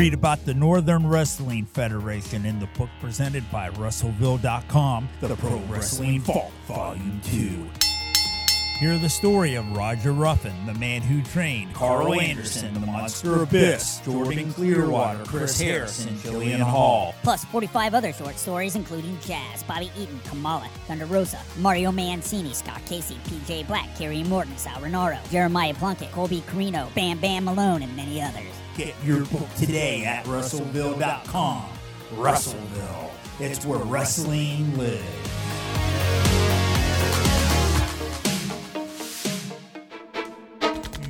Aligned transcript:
Read 0.00 0.14
about 0.14 0.46
the 0.46 0.54
Northern 0.54 1.06
Wrestling 1.06 1.66
Federation 1.66 2.46
in 2.46 2.58
the 2.58 2.66
book 2.68 2.88
presented 3.02 3.44
by 3.52 3.68
Wrestleville.com, 3.68 5.06
The 5.20 5.36
Pro 5.36 5.58
Wrestling 5.68 6.22
Vault, 6.22 6.50
Volume 6.66 7.20
2. 7.24 7.66
Hear 8.78 8.96
the 8.96 9.10
story 9.10 9.56
of 9.56 9.76
Roger 9.76 10.12
Ruffin, 10.12 10.54
the 10.64 10.72
man 10.72 11.02
who 11.02 11.20
trained 11.20 11.74
Karl 11.74 12.18
Anderson, 12.18 12.72
the 12.72 12.80
Monster 12.80 13.42
Abyss, 13.42 14.00
Jordan 14.02 14.50
Clearwater, 14.54 15.22
Chris 15.26 15.60
Harris, 15.60 16.06
and 16.06 16.16
Jillian 16.20 16.60
Hall. 16.60 17.14
Plus 17.22 17.44
45 17.44 17.92
other 17.92 18.14
short 18.14 18.38
stories, 18.38 18.76
including 18.76 19.18
Jazz, 19.20 19.62
Bobby 19.64 19.92
Eaton, 19.98 20.18
Kamala, 20.24 20.70
Thunder 20.86 21.04
Rosa, 21.04 21.42
Mario 21.58 21.92
Mancini, 21.92 22.54
Scott 22.54 22.80
Casey, 22.86 23.18
PJ 23.26 23.66
Black, 23.66 23.94
Kerry 23.98 24.22
Morton, 24.22 24.56
Sal 24.56 24.80
Rinauro, 24.80 25.18
Jeremiah 25.30 25.74
Plunkett, 25.74 26.10
Colby 26.12 26.42
Corino, 26.46 26.88
Bam 26.94 27.18
Bam 27.18 27.44
Malone, 27.44 27.82
and 27.82 27.94
many 27.94 28.22
others. 28.22 28.46
Get 28.80 28.94
your 29.04 29.26
book 29.26 29.46
today 29.58 30.06
at 30.06 30.24
Wrestleville.com. 30.24 31.64
Wrestleville, 32.14 33.10
it's 33.38 33.66
where 33.66 33.78
wrestling 33.80 34.74
lives. 34.78 35.04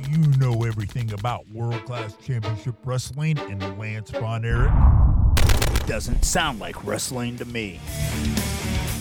You 0.09 0.17
know 0.37 0.65
everything 0.65 1.13
about 1.13 1.49
world 1.49 1.85
class 1.85 2.13
championship 2.17 2.75
wrestling 2.83 3.39
and 3.39 3.79
Lance 3.79 4.11
Von 4.11 4.43
Erich. 4.43 4.73
Doesn't 5.87 6.25
sound 6.25 6.59
like 6.59 6.83
wrestling 6.85 7.37
to 7.37 7.45
me. 7.45 7.79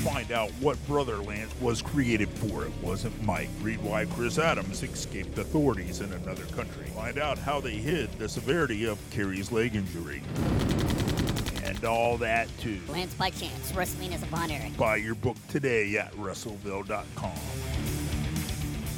Find 0.05 0.33
out 0.33 0.51
what 0.61 0.79
Brother 0.87 1.19
Lance 1.19 1.55
was 1.61 1.83
created 1.83 2.31
for. 2.31 2.65
It 2.65 2.73
wasn't 2.81 3.23
Mike. 3.23 3.51
Read 3.61 3.83
why 3.83 4.07
Chris 4.07 4.39
Adams 4.39 4.83
escaped 4.83 5.37
authorities 5.37 6.01
in 6.01 6.11
another 6.15 6.47
country. 6.47 6.87
Find 6.95 7.19
out 7.19 7.37
how 7.37 7.61
they 7.61 7.75
hid 7.75 8.11
the 8.19 8.27
severity 8.27 8.87
of 8.87 8.99
Kerry's 9.11 9.53
leg 9.53 9.77
injury. 9.77 10.23
And 11.65 11.84
all 11.84 12.17
that 12.17 12.48
too. 12.59 12.81
Lance 12.89 13.12
by 13.12 13.29
chance, 13.29 13.75
wrestling 13.75 14.15
is 14.15 14.23
a 14.23 14.27
Von 14.27 14.51
Erich. 14.51 14.75
Buy 14.79 14.97
your 14.97 15.15
book 15.17 15.37
today 15.48 15.98
at 15.98 16.12
Wrestleville.com. 16.12 17.33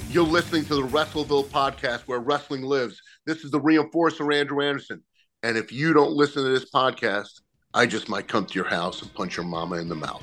You're 0.09 0.23
listening 0.23 0.65
to 0.67 0.77
the 0.77 0.87
Wrestleville 0.87 1.47
podcast 1.47 2.03
where 2.03 2.21
wrestling 2.21 2.63
lives. 2.63 3.03
This 3.27 3.39
is 3.39 3.51
the 3.51 3.61
reinforcer, 3.61 4.33
Andrew 4.33 4.63
Anderson. 4.63 5.03
And 5.43 5.57
if 5.57 5.73
you 5.73 5.95
don't 5.95 6.13
listen 6.13 6.45
to 6.45 6.49
this 6.51 6.71
podcast, 6.71 7.41
I 7.75 7.87
just 7.87 8.09
might 8.09 8.29
come 8.29 8.47
to 8.47 8.55
your 8.55 8.69
house 8.69 9.03
and 9.03 9.13
punch 9.15 9.37
your 9.37 9.47
mama 9.47 9.79
in 9.79 9.89
the 9.89 9.97
mouth. 9.97 10.23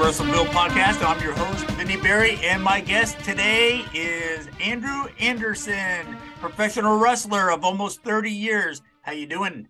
Wrestleville 0.00 0.46
podcast. 0.46 1.06
I'm 1.06 1.22
your 1.22 1.34
host, 1.34 1.66
Vinny 1.72 1.98
Berry, 1.98 2.36
and 2.42 2.62
my 2.62 2.80
guest 2.80 3.18
today 3.22 3.84
is 3.92 4.48
Andrew 4.58 5.08
Anderson, 5.18 6.16
professional 6.40 6.98
wrestler 6.98 7.52
of 7.52 7.66
almost 7.66 8.02
30 8.02 8.30
years. 8.30 8.80
How 9.02 9.12
you 9.12 9.26
doing? 9.26 9.68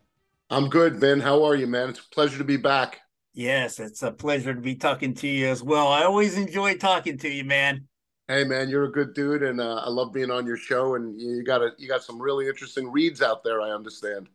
I'm 0.49 0.69
good, 0.69 1.01
Vin. 1.01 1.19
How 1.19 1.43
are 1.43 1.57
you, 1.57 1.67
man? 1.67 1.89
It's 1.89 1.99
a 1.99 2.15
pleasure 2.15 2.39
to 2.39 2.45
be 2.45 2.57
back. 2.57 3.01
Yes, 3.35 3.81
it's 3.81 4.05
a 4.05 4.13
pleasure 4.13 4.55
to 4.55 4.61
be 4.61 4.77
talking 4.77 5.15
to 5.15 5.27
you 5.27 5.49
as 5.49 5.65
well. 5.65 5.89
I 5.89 6.05
always 6.05 6.39
enjoy 6.39 6.77
talking 6.77 7.19
to 7.19 7.29
you, 7.29 7.43
man. 7.43 7.89
Hey, 8.29 8.45
man, 8.45 8.69
you're 8.69 8.85
a 8.85 8.93
good 8.93 9.15
dude, 9.15 9.43
and 9.43 9.61
uh, 9.61 9.83
I 9.85 9.89
love 9.89 10.13
being 10.13 10.31
on 10.31 10.47
your 10.47 10.57
show. 10.57 10.95
And 10.95 11.21
you 11.21 11.43
got 11.43 11.61
a, 11.61 11.71
you 11.77 11.89
got 11.89 12.05
some 12.05 12.23
really 12.23 12.47
interesting 12.47 12.93
reads 12.93 13.21
out 13.21 13.43
there. 13.43 13.61
I 13.61 13.71
understand. 13.71 14.29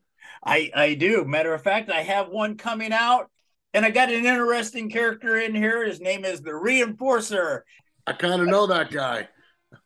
I 0.43 0.69
I 0.75 0.95
do. 0.95 1.23
Matter 1.23 1.53
of 1.53 1.61
fact, 1.61 1.89
I 1.89 2.01
have 2.01 2.27
one 2.27 2.57
coming 2.57 2.91
out, 2.91 3.31
and 3.75 3.85
I 3.85 3.91
got 3.91 4.09
an 4.09 4.25
interesting 4.25 4.89
character 4.89 5.37
in 5.37 5.53
here. 5.53 5.85
His 5.85 5.99
name 5.99 6.23
is 6.23 6.41
the 6.41 6.51
Reinforcer. 6.51 7.61
I 8.07 8.13
kind 8.13 8.41
of 8.41 8.47
know 8.47 8.65
that 8.67 8.89
guy. 8.89 9.27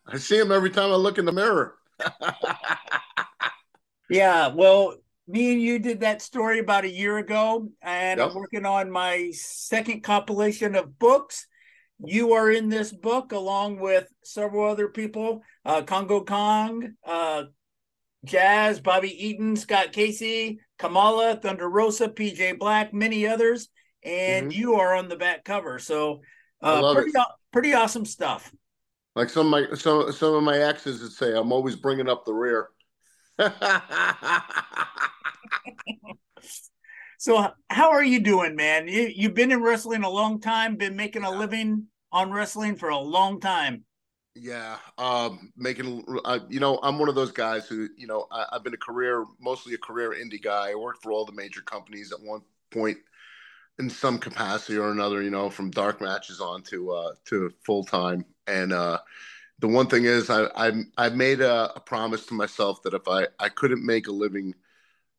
I 0.06 0.18
see 0.18 0.38
him 0.38 0.52
every 0.52 0.70
time 0.70 0.92
I 0.92 0.96
look 0.96 1.18
in 1.18 1.26
the 1.26 1.32
mirror. 1.32 1.76
Yeah, 4.12 4.48
well, 4.48 4.96
me 5.28 5.54
and 5.54 5.62
you 5.62 5.78
did 5.78 6.00
that 6.00 6.24
story 6.24 6.58
about 6.58 6.84
a 6.84 6.90
year 6.90 7.20
ago, 7.20 7.70
and 7.80 8.20
Yep. 8.20 8.30
I'm 8.30 8.36
working 8.36 8.66
on 8.66 8.90
my 8.90 9.30
second 9.34 10.02
compilation 10.02 10.74
of 10.74 10.98
books. 10.98 11.46
You 12.04 12.34
are 12.34 12.50
in 12.50 12.70
this 12.70 12.92
book 12.92 13.34
along 13.34 13.80
with 13.80 14.12
several 14.24 14.68
other 14.68 14.88
people 14.88 15.44
uh, 15.64 15.84
Congo 15.84 16.24
Kong, 16.24 16.94
uh, 17.06 17.44
Jazz, 18.26 18.80
Bobby 18.80 19.28
Eaton, 19.28 19.56
Scott 19.56 19.92
Casey, 19.94 20.60
Kamala, 20.80 21.36
Thunder 21.36 21.70
Rosa, 21.70 22.08
PJ 22.10 22.58
Black, 22.58 22.94
many 22.96 23.28
others. 23.28 23.70
And 24.04 24.50
Mhm. 24.50 24.56
you 24.56 24.76
are 24.76 24.96
on 24.96 25.10
the 25.10 25.16
back 25.18 25.44
cover. 25.44 25.80
So, 25.80 26.22
uh, 26.62 26.84
pretty, 26.84 27.12
aw- 27.18 27.36
pretty 27.52 27.74
awesome 27.74 28.06
stuff. 28.06 28.52
like 29.16 29.30
some 29.30 29.48
of 29.48 29.52
my 29.52 29.76
some 29.76 30.12
some 30.12 30.36
of 30.36 30.44
my 30.44 30.58
exes 30.58 31.02
would 31.02 31.12
say, 31.12 31.36
I'm 31.36 31.52
always 31.52 31.76
bringing 31.76 32.10
up 32.10 32.26
the 32.26 32.34
rear. 32.34 32.70
So, 37.18 37.52
how 37.70 37.92
are 37.92 38.04
you 38.04 38.20
doing, 38.22 38.56
man? 38.56 38.88
You, 38.88 39.12
you've 39.14 39.34
been 39.34 39.52
in 39.52 39.62
wrestling 39.62 40.04
a 40.04 40.10
long 40.10 40.40
time, 40.40 40.78
been 40.78 40.96
making 40.96 41.24
a 41.24 41.32
living 41.32 41.88
on 42.12 42.32
wrestling 42.32 42.76
for 42.78 42.90
a 42.90 42.98
long 42.98 43.40
time. 43.42 43.84
Yeah, 44.36 44.78
um, 44.98 45.52
making 45.58 46.06
uh, 46.24 46.40
you 46.50 46.60
know, 46.62 46.80
I'm 46.82 46.98
one 46.98 47.10
of 47.10 47.16
those 47.16 47.32
guys 47.32 47.68
who 47.68 47.90
you 47.98 48.08
know 48.08 48.28
I, 48.32 48.46
I've 48.54 48.64
been 48.64 48.74
a 48.74 48.78
career, 48.78 49.26
mostly 49.40 49.74
a 49.74 49.78
career 49.78 50.12
indie 50.12 50.42
guy. 50.42 50.72
I 50.72 50.76
worked 50.76 51.04
for 51.04 51.12
all 51.12 51.26
the 51.26 51.34
major 51.34 51.62
companies 51.62 52.14
at 52.14 52.22
one 52.22 52.42
point 52.72 52.98
in 53.80 53.90
some 53.90 54.20
capacity 54.20 54.78
or 54.78 54.92
another. 54.92 55.22
You 55.22 55.30
know, 55.30 55.50
from 55.50 55.72
dark 55.72 56.02
matches 56.02 56.40
on 56.40 56.62
to 56.64 56.92
uh, 56.92 57.14
to 57.26 57.52
full 57.66 57.84
time. 57.84 58.26
And 58.48 58.74
uh, 58.74 59.00
the 59.60 59.68
one 59.68 59.88
thing 59.88 60.06
is, 60.06 60.30
I 60.30 60.46
I, 60.56 60.72
I 60.98 61.10
made 61.10 61.42
a, 61.42 61.74
a 61.76 61.80
promise 61.80 62.26
to 62.28 62.34
myself 62.34 62.82
that 62.84 62.94
if 62.94 63.08
I 63.08 63.28
I 63.40 63.50
couldn't 63.50 63.86
make 63.86 64.08
a 64.08 64.12
living 64.12 64.54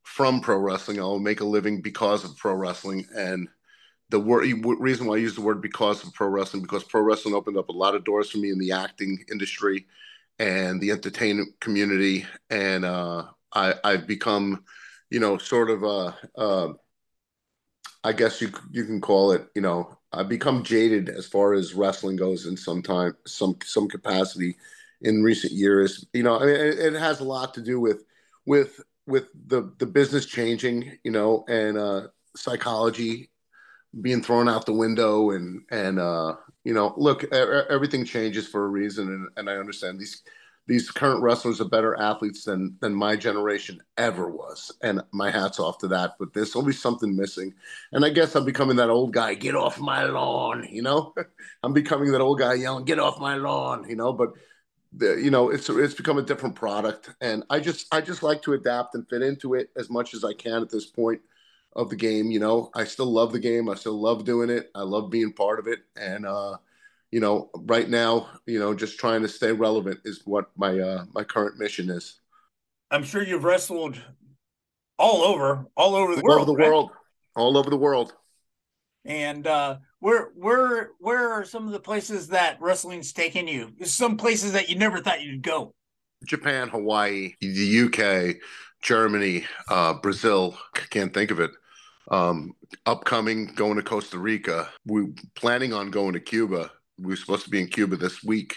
from 0.03 0.41
pro 0.41 0.59
wrestling, 0.59 1.00
I'll 1.00 1.19
make 1.19 1.41
a 1.41 1.44
living 1.44 1.81
because 1.82 2.25
of 2.25 2.37
pro 2.37 2.54
wrestling 2.54 3.06
and 3.15 3.49
the 4.10 4.19
word 4.19 4.47
reason 4.65 5.06
why 5.06 5.15
I 5.15 5.19
use 5.19 5.37
the 5.37 5.41
word 5.41 5.62
because 5.62 6.03
of 6.04 6.12
pro 6.15 6.28
wrestling 6.28 6.62
because 6.62 6.82
pro 6.84 7.00
wrestling 7.00 7.34
opened 7.34 7.56
up 7.56 7.69
a 7.69 7.72
lot 7.72 7.94
of 7.94 8.04
doors 8.04 8.31
for 8.31 8.38
me 8.38 8.50
in 8.50 8.59
the 8.59 8.72
acting 8.72 9.25
industry 9.31 9.87
and 10.41 10.81
the 10.81 10.91
entertainment 10.91 11.60
community, 11.60 12.26
and 12.49 12.84
uh, 12.84 13.26
I, 13.53 13.75
I've 13.84 14.06
become, 14.06 14.65
you 15.10 15.20
know, 15.20 15.37
sort 15.37 15.69
of 15.69 15.82
a, 15.82 16.75
I 18.03 18.12
guess 18.12 18.41
you 18.41 18.50
you 18.71 18.84
can 18.84 19.00
call 19.00 19.33
it, 19.33 19.49
you 19.55 19.62
know, 19.62 19.99
I've 20.12 20.28
become 20.28 20.62
jaded 20.62 21.09
as 21.09 21.27
far 21.27 21.53
as 21.53 21.75
wrestling 21.75 22.16
goes 22.16 22.47
in 22.47 22.56
some 22.56 22.83
time, 22.83 23.16
some 23.27 23.56
some 23.65 23.88
capacity 23.88 24.56
in 25.03 25.22
recent 25.22 25.53
years. 25.53 26.06
You 26.12 26.22
know, 26.22 26.38
I 26.38 26.47
mean, 26.47 26.56
it, 26.56 26.78
it 26.78 26.94
has 26.94 27.21
a 27.21 27.25
lot 27.25 27.55
to 27.55 27.62
do 27.62 27.81
with 27.81 28.05
with 28.47 28.81
with 29.06 29.28
the 29.47 29.72
the 29.78 29.87
business 29.87 30.27
changing, 30.27 30.99
you 31.05 31.11
know, 31.11 31.44
and 31.49 31.77
uh, 31.78 32.09
psychology 32.37 33.31
being 34.00 34.22
thrown 34.22 34.49
out 34.49 34.67
the 34.67 34.72
window 34.72 35.31
and 35.31 35.62
and 35.71 35.99
uh 35.99 36.34
you 36.65 36.72
know 36.72 36.94
look 36.97 37.25
everything 37.32 38.05
changes 38.05 38.47
for 38.47 38.65
a 38.65 38.69
reason 38.69 39.09
and, 39.09 39.28
and 39.37 39.50
i 39.50 39.55
understand 39.55 39.99
these 39.99 40.22
these 40.66 40.91
current 40.91 41.22
wrestlers 41.22 41.60
are 41.60 41.69
better 41.69 41.98
athletes 42.00 42.44
than 42.44 42.76
than 42.81 42.94
my 42.94 43.16
generation 43.16 43.81
ever 43.98 44.28
was 44.28 44.72
and 44.82 45.03
my 45.12 45.31
hats 45.31 45.59
off 45.59 45.78
to 45.78 45.88
that 45.88 46.15
but 46.19 46.32
there's 46.32 46.54
always 46.54 46.81
something 46.81 47.16
missing 47.16 47.53
and 47.93 48.04
i 48.04 48.10
guess 48.10 48.34
i'm 48.34 48.44
becoming 48.44 48.76
that 48.76 48.91
old 48.91 49.12
guy 49.12 49.34
get 49.34 49.54
off 49.54 49.81
my 49.81 50.04
lawn 50.04 50.66
you 50.70 50.82
know 50.82 51.15
i'm 51.62 51.72
becoming 51.72 52.12
that 52.12 52.20
old 52.20 52.38
guy 52.38 52.54
yelling 52.54 52.84
get 52.84 52.99
off 52.99 53.20
my 53.20 53.34
lawn 53.34 53.88
you 53.88 53.97
know 53.97 54.12
but 54.12 54.31
the, 54.93 55.20
you 55.22 55.31
know 55.31 55.50
it's 55.50 55.69
it's 55.69 55.94
become 55.94 56.19
a 56.19 56.22
different 56.22 56.54
product 56.54 57.10
and 57.20 57.44
i 57.49 57.60
just 57.60 57.87
i 57.93 58.00
just 58.00 58.22
like 58.22 58.43
to 58.43 58.54
adapt 58.54 58.94
and 58.94 59.09
fit 59.09 59.22
into 59.22 59.54
it 59.54 59.70
as 59.76 59.88
much 59.88 60.15
as 60.15 60.25
i 60.25 60.32
can 60.32 60.62
at 60.62 60.70
this 60.70 60.87
point 60.87 61.20
of 61.75 61.91
the 61.91 61.97
game. 61.97 62.31
You 62.31 62.41
know, 62.41 62.70
I 62.75 62.84
still 62.84 63.10
love 63.10 63.32
the 63.32 63.38
game. 63.38 63.69
I 63.69 63.75
still 63.75 64.00
love 64.00 64.25
doing 64.25 64.50
it. 64.50 64.70
I 64.75 64.82
love 64.82 65.10
being 65.10 65.32
part 65.32 65.59
of 65.59 65.66
it. 65.66 65.81
And 65.96 66.26
uh, 66.26 66.56
you 67.10 67.20
know, 67.20 67.50
right 67.54 67.88
now, 67.88 68.28
you 68.46 68.58
know, 68.58 68.74
just 68.74 68.98
trying 68.98 69.22
to 69.22 69.28
stay 69.28 69.52
relevant 69.52 70.00
is 70.04 70.22
what 70.24 70.50
my 70.56 70.78
uh, 70.78 71.04
my 71.14 71.24
current 71.24 71.58
mission 71.58 71.90
is. 71.90 72.20
I'm 72.90 73.04
sure 73.04 73.22
you've 73.22 73.44
wrestled 73.44 74.00
all 74.98 75.22
over, 75.22 75.66
all 75.76 75.94
over 75.94 76.14
the 76.14 76.22
all 76.22 76.28
world. 76.28 76.48
over 76.48 76.52
the 76.52 76.56
right? 76.56 76.68
world, 76.68 76.90
all 77.36 77.56
over 77.56 77.70
the 77.70 77.76
world. 77.76 78.12
And 79.04 79.46
uh, 79.46 79.78
where, 80.00 80.30
where, 80.34 80.90
where 80.98 81.32
are 81.32 81.44
some 81.44 81.66
of 81.66 81.72
the 81.72 81.80
places 81.80 82.28
that 82.28 82.60
wrestling's 82.60 83.12
taken 83.12 83.48
you? 83.48 83.72
Some 83.84 84.16
places 84.16 84.52
that 84.52 84.68
you 84.68 84.76
never 84.76 85.00
thought 85.00 85.22
you'd 85.22 85.42
go. 85.42 85.74
Japan, 86.26 86.68
Hawaii, 86.68 87.32
the 87.40 87.80
UK, 87.86 88.36
Germany, 88.82 89.44
uh, 89.70 89.94
Brazil. 89.94 90.56
Can't 90.90 91.14
think 91.14 91.30
of 91.30 91.40
it. 91.40 91.50
Um, 92.10 92.52
upcoming, 92.84 93.46
going 93.54 93.76
to 93.76 93.82
Costa 93.82 94.18
Rica. 94.18 94.68
We're 94.84 95.08
planning 95.34 95.72
on 95.72 95.90
going 95.90 96.12
to 96.12 96.20
Cuba. 96.20 96.70
We 97.00 97.08
were 97.08 97.17
supposed 97.17 97.44
to 97.44 97.50
be 97.50 97.61
in 97.61 97.69
Cuba 97.69 97.97
this 97.97 98.23
week, 98.23 98.56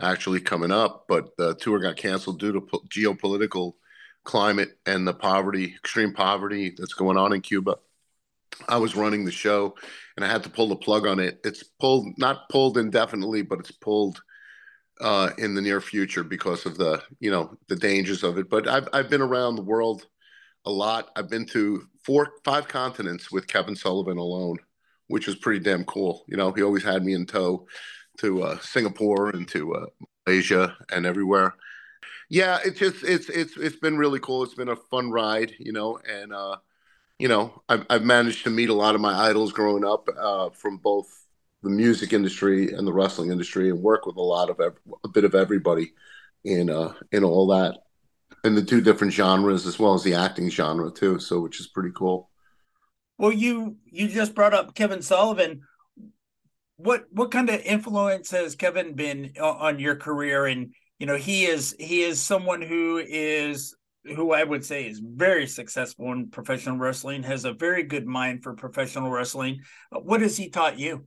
actually 0.00 0.40
coming 0.40 0.70
up, 0.70 1.04
but 1.08 1.36
the 1.36 1.54
tour 1.54 1.78
got 1.78 1.96
canceled 1.96 2.40
due 2.40 2.52
to 2.52 2.60
po- 2.60 2.82
geopolitical 2.88 3.74
climate 4.24 4.78
and 4.86 5.06
the 5.06 5.14
poverty, 5.14 5.74
extreme 5.76 6.12
poverty 6.12 6.74
that's 6.76 6.94
going 6.94 7.16
on 7.16 7.32
in 7.32 7.40
Cuba. 7.40 7.76
I 8.68 8.76
was 8.76 8.94
running 8.94 9.24
the 9.24 9.32
show, 9.32 9.74
and 10.16 10.24
I 10.24 10.28
had 10.28 10.42
to 10.44 10.50
pull 10.50 10.68
the 10.68 10.76
plug 10.76 11.06
on 11.06 11.18
it. 11.18 11.40
It's 11.44 11.62
pulled, 11.62 12.06
not 12.18 12.48
pulled 12.48 12.78
indefinitely, 12.78 13.42
but 13.42 13.58
it's 13.58 13.72
pulled 13.72 14.22
uh, 15.00 15.30
in 15.38 15.54
the 15.54 15.62
near 15.62 15.80
future 15.80 16.22
because 16.22 16.66
of 16.66 16.76
the 16.76 17.02
you 17.18 17.30
know 17.30 17.56
the 17.68 17.76
dangers 17.76 18.22
of 18.22 18.38
it. 18.38 18.48
But 18.48 18.68
I've 18.68 18.88
I've 18.92 19.10
been 19.10 19.22
around 19.22 19.56
the 19.56 19.62
world 19.62 20.06
a 20.64 20.70
lot. 20.70 21.10
I've 21.16 21.28
been 21.28 21.46
to 21.46 21.88
four 22.04 22.34
five 22.44 22.68
continents 22.68 23.32
with 23.32 23.48
Kevin 23.48 23.76
Sullivan 23.76 24.18
alone, 24.18 24.58
which 25.12 25.26
was 25.26 25.36
pretty 25.36 25.60
damn 25.62 25.84
cool. 25.84 26.24
You 26.26 26.38
know, 26.38 26.52
he 26.52 26.62
always 26.62 26.82
had 26.82 27.04
me 27.04 27.12
in 27.12 27.26
tow 27.26 27.66
to 28.16 28.42
uh, 28.44 28.58
Singapore 28.60 29.28
and 29.28 29.46
to 29.48 29.74
uh, 29.74 29.86
Malaysia 30.26 30.74
and 30.90 31.04
everywhere. 31.04 31.54
Yeah, 32.30 32.60
it's 32.64 32.78
just 32.78 33.04
it's 33.04 33.28
it's 33.28 33.58
it's 33.58 33.76
been 33.76 33.98
really 33.98 34.20
cool. 34.20 34.42
It's 34.42 34.54
been 34.54 34.70
a 34.70 34.76
fun 34.76 35.10
ride, 35.10 35.52
you 35.58 35.72
know, 35.72 35.98
and 36.08 36.32
uh, 36.32 36.56
you 37.18 37.28
know, 37.28 37.62
I've 37.68 37.84
I've 37.90 38.04
managed 38.04 38.44
to 38.44 38.50
meet 38.50 38.70
a 38.70 38.74
lot 38.74 38.94
of 38.94 39.02
my 39.02 39.12
idols 39.28 39.52
growing 39.52 39.84
up 39.84 40.08
uh, 40.18 40.48
from 40.48 40.78
both 40.78 41.08
the 41.62 41.68
music 41.68 42.14
industry 42.14 42.72
and 42.72 42.86
the 42.86 42.92
wrestling 42.92 43.30
industry, 43.30 43.68
and 43.68 43.82
work 43.82 44.06
with 44.06 44.16
a 44.16 44.22
lot 44.22 44.48
of 44.48 44.60
a 44.60 45.08
bit 45.08 45.24
of 45.24 45.34
everybody 45.34 45.92
in 46.44 46.70
uh 46.70 46.94
in 47.12 47.22
all 47.22 47.46
that 47.48 47.82
in 48.44 48.54
the 48.54 48.64
two 48.64 48.80
different 48.80 49.12
genres 49.12 49.66
as 49.66 49.78
well 49.78 49.92
as 49.92 50.02
the 50.02 50.14
acting 50.14 50.48
genre 50.48 50.90
too. 50.90 51.18
So 51.18 51.40
which 51.40 51.60
is 51.60 51.66
pretty 51.66 51.92
cool. 51.94 52.30
Well, 53.22 53.30
you 53.30 53.76
you 53.84 54.08
just 54.08 54.34
brought 54.34 54.52
up 54.52 54.74
Kevin 54.74 55.00
Sullivan. 55.00 55.60
What 56.76 57.04
what 57.12 57.30
kind 57.30 57.48
of 57.50 57.60
influence 57.60 58.32
has 58.32 58.56
Kevin 58.56 58.94
been 58.94 59.34
on 59.40 59.78
your 59.78 59.94
career? 59.94 60.46
And 60.46 60.74
you 60.98 61.06
know, 61.06 61.14
he 61.14 61.44
is 61.44 61.76
he 61.78 62.02
is 62.02 62.20
someone 62.20 62.60
who 62.60 62.98
is 62.98 63.76
who 64.04 64.32
I 64.32 64.42
would 64.42 64.64
say 64.64 64.88
is 64.88 65.00
very 65.00 65.46
successful 65.46 66.10
in 66.10 66.30
professional 66.30 66.78
wrestling, 66.78 67.22
has 67.22 67.44
a 67.44 67.52
very 67.52 67.84
good 67.84 68.08
mind 68.08 68.42
for 68.42 68.54
professional 68.54 69.08
wrestling. 69.08 69.60
What 69.92 70.20
has 70.20 70.36
he 70.36 70.50
taught 70.50 70.80
you? 70.80 71.06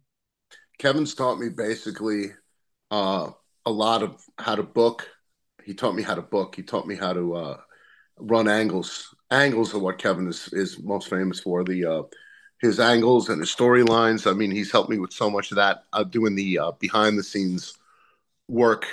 Kevin's 0.79 1.15
taught 1.15 1.37
me 1.37 1.49
basically 1.49 2.27
uh, 2.91 3.29
a 3.65 3.71
lot 3.71 4.03
of 4.03 4.23
how 4.37 4.55
to 4.55 4.63
book. 4.63 5.09
He 5.65 5.73
taught 5.73 5.95
me 5.95 6.01
how 6.01 6.15
to 6.15 6.21
book. 6.21 6.55
He 6.55 6.63
taught 6.63 6.87
me 6.87 6.95
how 6.95 7.11
to 7.11 7.35
uh, 7.35 7.57
run 8.17 8.47
angles. 8.47 9.13
Angles 9.31 9.73
are 9.73 9.79
what 9.79 9.97
Kevin 9.97 10.27
is, 10.27 10.49
is 10.53 10.81
most 10.81 11.09
famous 11.09 11.39
for. 11.39 11.63
The 11.63 11.85
uh, 11.85 12.03
his 12.61 12.79
angles 12.79 13.29
and 13.29 13.39
his 13.39 13.53
storylines. 13.53 14.29
I 14.29 14.33
mean, 14.33 14.51
he's 14.51 14.71
helped 14.71 14.89
me 14.89 14.99
with 14.99 15.13
so 15.13 15.29
much 15.29 15.51
of 15.51 15.57
that. 15.57 15.83
Uh, 15.93 16.03
doing 16.03 16.35
the 16.35 16.59
uh, 16.59 16.71
behind 16.73 17.17
the 17.17 17.23
scenes 17.23 17.77
work 18.47 18.85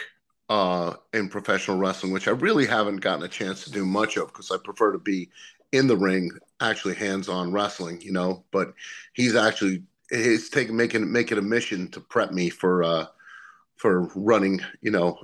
uh, 0.49 0.95
in 1.13 1.29
professional 1.29 1.79
wrestling, 1.79 2.13
which 2.13 2.29
I 2.29 2.33
really 2.33 2.67
haven't 2.67 2.97
gotten 2.97 3.25
a 3.25 3.29
chance 3.29 3.65
to 3.65 3.71
do 3.73 3.85
much 3.85 4.17
of 4.17 4.29
because 4.29 4.51
I 4.51 4.57
prefer 4.63 4.93
to 4.93 4.99
be 4.99 5.31
in 5.73 5.87
the 5.87 5.97
ring, 5.97 6.31
actually 6.61 6.95
hands 6.95 7.29
on 7.29 7.53
wrestling. 7.53 8.01
You 8.01 8.13
know, 8.13 8.45
but 8.51 8.75
he's 9.13 9.37
actually 9.37 9.85
he's 10.11 10.51
taking 10.51 10.77
making 10.77 11.11
make 11.11 11.33
it 11.33 11.39
a 11.39 11.43
mission 11.43 11.89
to 11.93 12.01
prep 12.01 12.33
me 12.33 12.51
for 12.51 12.83
uh 12.83 13.07
for 13.77 14.03
running 14.15 14.61
you 14.81 14.91
know 14.91 15.19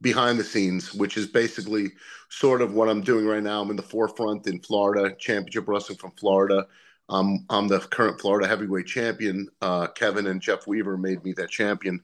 behind 0.00 0.38
the 0.38 0.44
scenes 0.44 0.94
which 0.94 1.16
is 1.16 1.26
basically 1.26 1.92
sort 2.28 2.62
of 2.62 2.74
what 2.74 2.88
i'm 2.88 3.00
doing 3.00 3.26
right 3.26 3.42
now 3.42 3.60
i'm 3.60 3.70
in 3.70 3.76
the 3.76 3.82
forefront 3.82 4.46
in 4.46 4.60
florida 4.60 5.14
championship 5.18 5.66
wrestling 5.66 5.98
from 5.98 6.12
florida 6.12 6.66
um, 7.08 7.44
i'm 7.50 7.68
the 7.68 7.80
current 7.80 8.20
florida 8.20 8.46
heavyweight 8.46 8.86
champion 8.86 9.48
uh, 9.62 9.86
kevin 9.88 10.26
and 10.26 10.40
jeff 10.40 10.66
weaver 10.66 10.96
made 10.96 11.22
me 11.24 11.32
that 11.32 11.50
champion 11.50 12.00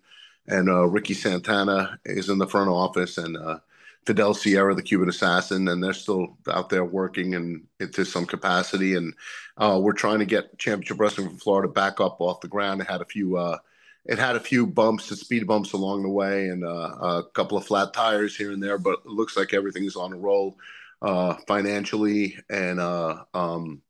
and 0.49 0.69
uh, 0.69 0.87
ricky 0.87 1.15
santana 1.15 1.99
is 2.05 2.29
in 2.29 2.39
the 2.39 2.47
front 2.47 2.69
office 2.69 3.19
and 3.19 3.37
uh, 3.37 3.59
Fidel 4.07 4.35
Sierra, 4.35 4.73
the 4.75 4.83
Cuban 4.83 5.09
assassin, 5.09 5.67
and 5.67 5.83
they're 5.83 5.93
still 5.93 6.39
out 6.49 6.69
there 6.69 6.85
working 6.85 7.35
and 7.35 7.67
into 7.81 8.05
some 8.05 8.25
capacity. 8.25 8.95
And 8.95 9.13
uh, 9.59 9.81
we're 9.83 9.93
trying 9.93 10.21
to 10.21 10.25
get 10.25 10.59
Championship 10.59 11.01
Wrestling 11.01 11.29
from 11.29 11.39
Florida 11.39 11.69
back 11.69 12.01
up 12.01 12.21
off 12.21 12.41
the 12.41 12.49
ground. 12.49 12.81
It 12.81 12.87
had 12.87 13.01
a 13.01 13.07
few, 13.07 13.37
uh, 13.37 13.59
it 14.09 14.19
had 14.19 14.37
a 14.37 14.41
few 14.41 14.67
bumps 14.67 15.11
and 15.11 15.19
speed 15.19 15.47
bumps 15.47 15.73
along 15.73 16.03
the 16.03 16.09
way, 16.09 16.49
and 16.49 16.65
uh, 16.65 16.69
a 16.69 17.25
couple 17.35 17.59
of 17.59 17.67
flat 17.67 17.93
tires 17.93 18.37
here 18.37 18.53
and 18.53 18.63
there. 18.63 18.79
But 18.79 19.01
it 19.05 19.11
looks 19.11 19.37
like 19.37 19.53
everything's 19.53 19.97
on 19.97 20.13
a 20.13 20.17
roll 20.17 20.59
uh, 21.03 21.35
financially, 21.47 22.39
and 22.49 22.81
uh, 22.81 23.25
um, 23.35 23.83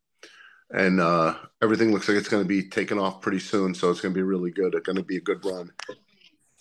and 0.71 1.01
uh, 1.01 1.35
everything 1.63 1.93
looks 1.93 2.09
like 2.09 2.17
it's 2.19 2.29
going 2.29 2.43
to 2.43 2.49
be 2.49 2.69
taken 2.69 2.99
off 2.99 3.21
pretty 3.21 3.41
soon. 3.41 3.75
So 3.75 3.91
it's 3.91 4.01
going 4.01 4.15
to 4.15 4.19
be 4.19 4.23
really 4.23 4.51
good. 4.51 4.75
It's 4.75 4.87
going 4.87 4.97
to 4.97 5.03
be 5.03 5.19
a 5.19 5.21
good 5.21 5.45
run. 5.45 5.71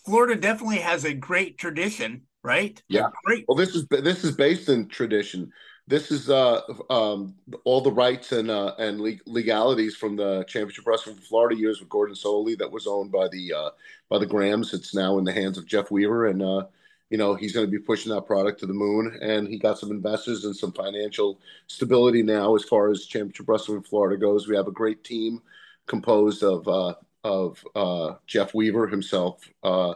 Florida 0.06 0.36
definitely 0.36 0.78
has 0.78 1.04
a 1.04 1.14
great 1.14 1.58
tradition 1.58 2.22
right? 2.46 2.82
Yeah, 2.88 3.10
great. 3.26 3.44
Well, 3.48 3.58
this 3.58 3.76
is 3.76 3.88
this 3.90 4.24
is 4.24 4.36
based 4.36 4.70
in 4.70 4.88
tradition. 4.88 5.52
This 5.88 6.10
is 6.10 6.32
uh, 6.32 6.62
um, 6.90 7.36
all 7.64 7.80
the 7.80 7.92
rights 7.92 8.32
and 8.32 8.50
uh, 8.50 8.74
and 8.80 9.00
legalities 9.28 9.96
from 9.96 10.16
the 10.16 10.44
Championship 10.46 10.88
Wrestling 10.88 11.18
Florida 11.18 11.56
years 11.56 11.80
with 11.80 11.90
Gordon 11.90 12.16
Solie 12.16 12.58
that 12.58 12.72
was 12.72 12.88
owned 12.88 13.12
by 13.12 13.28
the 13.28 13.54
uh, 13.54 13.70
by 14.10 14.18
the 14.18 14.26
Grahams. 14.26 14.74
It's 14.74 14.96
now 14.96 15.20
in 15.20 15.24
the 15.24 15.32
hands 15.32 15.60
of 15.60 15.68
Jeff 15.68 15.92
Weaver, 15.92 16.26
and 16.26 16.42
uh, 16.42 16.66
you 17.12 17.20
know 17.20 17.36
he's 17.36 17.54
going 17.54 17.68
to 17.68 17.72
be 17.72 17.78
pushing 17.78 18.12
that 18.14 18.26
product 18.26 18.60
to 18.62 18.66
the 18.66 18.74
moon. 18.74 19.20
And 19.22 19.48
he 19.48 19.60
got 19.60 19.78
some 19.78 19.92
investors 19.92 20.44
and 20.44 20.56
some 20.56 20.72
financial 20.72 21.40
stability 21.68 22.24
now 22.24 22.56
as 22.56 22.64
far 22.64 22.90
as 22.90 23.06
Championship 23.06 23.48
Wrestling 23.48 23.78
in 23.78 23.84
Florida 23.84 24.18
goes. 24.20 24.48
We 24.48 24.56
have 24.56 24.68
a 24.68 24.72
great 24.72 25.04
team 25.04 25.40
composed 25.86 26.42
of 26.42 26.68
uh, 26.68 26.96
of 27.24 27.64
uh, 27.76 28.16
Jeff 28.26 28.56
Weaver 28.56 28.88
himself, 28.88 29.48
uh, 29.62 29.94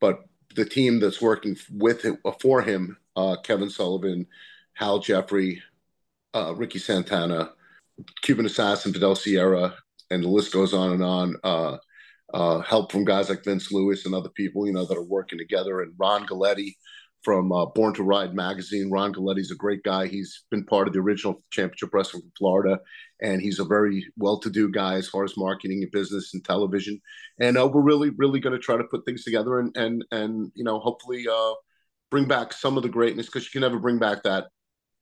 but 0.00 0.26
the 0.54 0.66
team 0.66 1.00
that's 1.00 1.22
working 1.22 1.56
with 1.72 2.02
him 2.02 2.18
for 2.40 2.60
him, 2.60 2.98
uh, 3.16 3.36
Kevin 3.42 3.70
Sullivan, 3.70 4.26
Hal 4.74 5.00
Jeffrey, 5.00 5.62
uh, 6.34 6.54
Ricky 6.56 6.78
Santana, 6.78 7.52
Cuban 8.22 8.46
Assassin, 8.46 8.92
Fidel 8.92 9.14
Sierra, 9.14 9.74
and 10.10 10.24
the 10.24 10.28
list 10.28 10.52
goes 10.52 10.74
on 10.74 10.92
and 10.92 11.04
on. 11.04 11.36
Uh, 11.44 11.76
uh 12.32 12.60
help 12.60 12.92
from 12.92 13.04
guys 13.04 13.28
like 13.28 13.44
Vince 13.44 13.72
Lewis 13.72 14.06
and 14.06 14.14
other 14.14 14.28
people, 14.28 14.66
you 14.66 14.72
know, 14.72 14.84
that 14.84 14.96
are 14.96 15.02
working 15.02 15.38
together, 15.38 15.80
and 15.80 15.94
Ron 15.98 16.26
Galletti, 16.26 16.74
from 17.22 17.52
uh, 17.52 17.66
Born 17.66 17.94
to 17.94 18.02
Ride 18.02 18.34
magazine. 18.34 18.90
Ron 18.90 19.12
Galletti's 19.12 19.50
a 19.50 19.56
great 19.56 19.82
guy. 19.82 20.06
He's 20.06 20.44
been 20.50 20.64
part 20.64 20.88
of 20.88 20.94
the 20.94 21.00
original 21.00 21.42
Championship 21.50 21.92
Wrestling 21.92 22.22
from 22.22 22.32
Florida, 22.38 22.80
and 23.20 23.40
he's 23.42 23.58
a 23.58 23.64
very 23.64 24.06
well-to-do 24.16 24.70
guy 24.70 24.94
as 24.94 25.08
far 25.08 25.24
as 25.24 25.36
marketing 25.36 25.82
and 25.82 25.92
business 25.92 26.32
and 26.34 26.44
television. 26.44 27.00
And 27.38 27.58
uh, 27.58 27.68
we're 27.68 27.82
really, 27.82 28.10
really 28.16 28.40
going 28.40 28.54
to 28.54 28.62
try 28.62 28.76
to 28.76 28.84
put 28.84 29.04
things 29.04 29.24
together 29.24 29.58
and 29.58 29.76
and 29.76 30.04
and 30.10 30.50
you 30.54 30.64
know 30.64 30.78
hopefully 30.78 31.26
uh, 31.30 31.52
bring 32.10 32.26
back 32.26 32.52
some 32.52 32.76
of 32.76 32.82
the 32.82 32.88
greatness 32.88 33.26
because 33.26 33.44
you 33.44 33.50
can 33.52 33.60
never 33.60 33.78
bring 33.78 33.98
back 33.98 34.22
that 34.22 34.48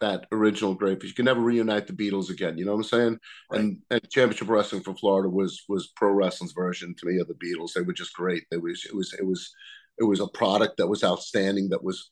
that 0.01 0.27
original 0.33 0.75
greatness. 0.75 1.09
You 1.09 1.15
can 1.15 1.25
never 1.25 1.41
reunite 1.41 1.87
the 1.87 1.93
Beatles 1.93 2.31
again. 2.31 2.57
You 2.59 2.65
know 2.65 2.73
what 2.73 2.79
I'm 2.79 2.85
saying? 2.85 3.19
Right. 3.51 3.61
And 3.61 3.79
and 3.91 4.11
Championship 4.11 4.49
Wrestling 4.49 4.83
from 4.83 4.97
Florida 4.97 5.29
was 5.29 5.65
was 5.69 5.89
pro 5.97 6.11
wrestling's 6.11 6.53
version 6.53 6.95
to 6.99 7.07
me 7.07 7.19
of 7.19 7.29
the 7.29 7.35
Beatles. 7.35 7.73
They 7.73 7.83
were 7.83 7.93
just 7.93 8.15
great. 8.15 8.45
They 8.51 8.59
was 8.59 8.85
it 8.85 8.95
was 8.95 9.15
it 9.19 9.27
was 9.27 9.53
it 9.99 10.05
was 10.05 10.21
a 10.21 10.29
product 10.29 10.77
that 10.79 10.89
was 10.89 11.03
outstanding, 11.03 11.71
that 11.71 11.83
was 11.83 12.11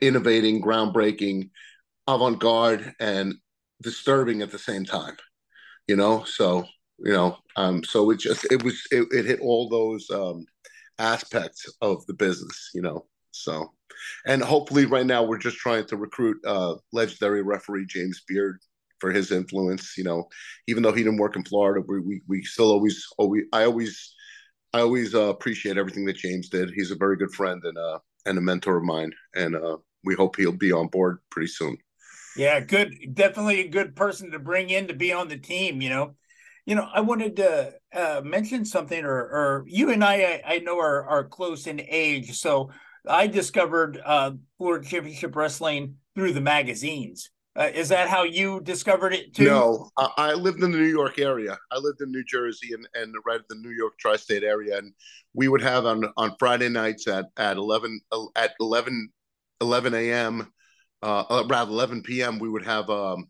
innovating, 0.00 0.62
groundbreaking, 0.62 1.50
avant 2.06 2.38
garde, 2.38 2.94
and 3.00 3.34
disturbing 3.82 4.42
at 4.42 4.50
the 4.50 4.58
same 4.58 4.84
time. 4.84 5.16
You 5.86 5.96
know, 5.96 6.24
so 6.24 6.64
you 6.98 7.12
know, 7.12 7.36
um, 7.56 7.84
so 7.84 8.10
it 8.10 8.18
just 8.18 8.44
it 8.50 8.62
was 8.62 8.82
it, 8.90 9.06
it 9.10 9.26
hit 9.26 9.40
all 9.40 9.68
those 9.68 10.10
um, 10.10 10.44
aspects 10.98 11.66
of 11.80 12.04
the 12.06 12.14
business. 12.14 12.70
You 12.74 12.82
know, 12.82 13.06
so 13.30 13.72
and 14.26 14.42
hopefully 14.42 14.86
right 14.86 15.06
now 15.06 15.22
we're 15.22 15.38
just 15.38 15.56
trying 15.56 15.84
to 15.86 15.96
recruit 15.96 16.36
uh, 16.46 16.74
legendary 16.92 17.42
referee 17.42 17.86
James 17.86 18.22
Beard 18.26 18.58
for 19.00 19.12
his 19.12 19.30
influence. 19.32 19.96
You 19.96 20.04
know, 20.04 20.28
even 20.66 20.82
though 20.82 20.92
he 20.92 21.02
didn't 21.02 21.18
work 21.18 21.36
in 21.36 21.44
Florida, 21.44 21.84
we 21.86 22.00
we, 22.00 22.22
we 22.28 22.42
still 22.42 22.70
always 22.70 23.06
always 23.18 23.44
I 23.52 23.64
always 23.64 24.14
I 24.72 24.80
always 24.80 25.14
uh, 25.14 25.28
appreciate 25.28 25.78
everything 25.78 26.04
that 26.06 26.16
James 26.16 26.48
did. 26.48 26.70
He's 26.74 26.90
a 26.90 26.96
very 26.96 27.16
good 27.16 27.32
friend 27.32 27.60
and 27.64 27.78
uh, 27.78 27.98
and 28.26 28.38
a 28.38 28.42
mentor 28.42 28.76
of 28.76 28.84
mine, 28.84 29.12
and 29.34 29.56
uh, 29.56 29.78
we 30.04 30.14
hope 30.14 30.36
he'll 30.36 30.52
be 30.52 30.72
on 30.72 30.88
board 30.88 31.18
pretty 31.30 31.48
soon. 31.48 31.76
Yeah, 32.36 32.60
good. 32.60 32.94
Definitely 33.14 33.60
a 33.60 33.68
good 33.68 33.96
person 33.96 34.30
to 34.30 34.38
bring 34.38 34.70
in 34.70 34.88
to 34.88 34.94
be 34.94 35.12
on 35.12 35.28
the 35.28 35.38
team. 35.38 35.80
You 35.80 35.88
know, 35.88 36.14
you 36.66 36.74
know, 36.74 36.88
I 36.92 37.00
wanted 37.00 37.36
to 37.36 37.74
uh, 37.94 38.20
mention 38.24 38.64
something, 38.64 39.04
or, 39.04 39.10
or 39.10 39.64
you 39.66 39.90
and 39.90 40.04
I, 40.04 40.42
I, 40.46 40.58
know 40.58 40.78
are 40.78 41.08
are 41.08 41.24
close 41.24 41.66
in 41.66 41.80
age, 41.80 42.38
so 42.38 42.70
I 43.08 43.26
discovered 43.26 44.00
uh, 44.04 44.32
Florida 44.58 44.86
Championship 44.86 45.34
Wrestling 45.34 45.96
through 46.14 46.32
the 46.32 46.40
magazines. 46.40 47.30
Uh, 47.56 47.70
is 47.74 47.88
that 47.88 48.08
how 48.08 48.22
you 48.22 48.60
discovered 48.60 49.12
it 49.12 49.34
too? 49.34 49.46
No, 49.46 49.90
I, 49.96 50.10
I, 50.16 50.32
lived 50.34 50.62
in 50.62 50.70
the 50.70 50.78
New 50.78 50.84
York 50.84 51.18
area. 51.18 51.58
I 51.72 51.78
lived 51.78 52.00
in 52.00 52.12
New 52.12 52.22
Jersey 52.24 52.72
and, 52.72 52.86
and 52.94 53.14
right 53.26 53.40
at 53.40 53.48
the 53.48 53.56
New 53.56 53.70
York 53.70 53.98
tri-state 53.98 54.44
area, 54.44 54.78
and 54.78 54.92
we 55.34 55.48
would 55.48 55.62
have 55.62 55.84
on 55.84 56.04
on 56.16 56.36
Friday 56.38 56.68
nights 56.68 57.08
at 57.08 57.26
at 57.36 57.56
eleven 57.56 58.00
at 58.36 58.52
11, 58.60 59.08
11 59.60 59.94
a.m. 59.94 60.52
Uh, 61.02 61.44
around 61.50 61.68
eleven 61.68 62.00
p.m. 62.00 62.38
We 62.38 62.48
would 62.48 62.64
have 62.64 62.88
um, 62.90 63.26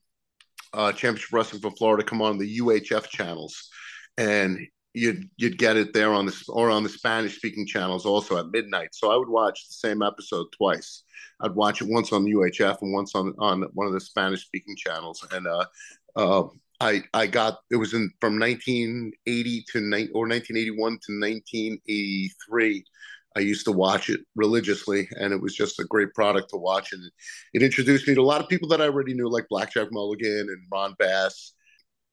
uh, 0.75 0.93
Championship 0.93 1.33
Wrestling 1.33 1.63
from 1.63 1.77
Florida 1.77 2.05
come 2.05 2.21
on 2.21 2.37
the 2.37 2.59
UHF 2.59 3.09
channels, 3.09 3.71
and 4.19 4.59
you'd 4.95 5.29
you'd 5.37 5.59
get 5.59 5.77
it 5.77 5.93
there 5.93 6.13
on 6.13 6.27
the 6.27 6.45
or 6.49 6.71
on 6.71 6.83
the 6.83 6.89
Spanish 6.89 7.37
speaking 7.37 7.67
channels 7.67 8.07
also 8.07 8.39
at 8.39 8.51
midnight. 8.51 8.91
So 8.93 9.11
I 9.11 9.17
would 9.17 9.29
watch 9.29 9.69
the 9.69 9.75
same 9.75 10.03
episode 10.03 10.47
twice. 10.57 11.05
I'd 11.41 11.55
watch 11.55 11.83
it 11.83 11.89
once 11.89 12.13
on 12.13 12.25
UHF 12.25 12.83
and 12.83 12.93
once 12.93 13.15
on 13.15 13.35
on 13.39 13.63
one 13.75 13.87
of 13.87 13.93
the 13.93 14.01
Spanish 14.01 14.45
speaking 14.45 14.77
channels. 14.77 15.27
And 15.31 15.47
uh, 15.47 15.67
uh, 16.17 16.45
I 16.81 17.03
I 17.15 17.27
got 17.27 17.59
it 17.71 17.77
was 17.77 17.95
in 17.95 18.11
from 18.21 18.39
1980 18.39 19.65
to 19.73 19.81
ni- 19.81 20.11
or 20.15 20.27
1981 20.27 20.77
to 20.77 21.21
1983. 21.21 22.85
I 23.37 23.41
used 23.41 23.67
to 23.67 23.73
watch 23.73 24.09
it 24.09 24.21
religiously, 24.35 25.09
and 25.13 25.33
it 25.33 25.41
was 25.41 25.55
just 25.55 25.79
a 25.79 25.85
great 25.85 26.13
product 26.15 26.51
to 26.51 26.57
watch. 26.57 26.93
And 26.93 27.03
it 27.55 27.63
introduced 27.63 28.09
me 28.09 28.15
to 28.15 28.21
a 28.21 28.23
lot 28.23 28.41
of 28.41 28.49
people 28.49 28.69
that 28.71 28.81
I 28.81 28.87
already 28.87 29.15
knew, 29.15 29.29
like 29.29 29.49
Blackjack 29.49 29.89
Mulligan 29.93 30.49
and 30.49 30.67
Ron 30.73 30.97
Bass, 30.99 31.53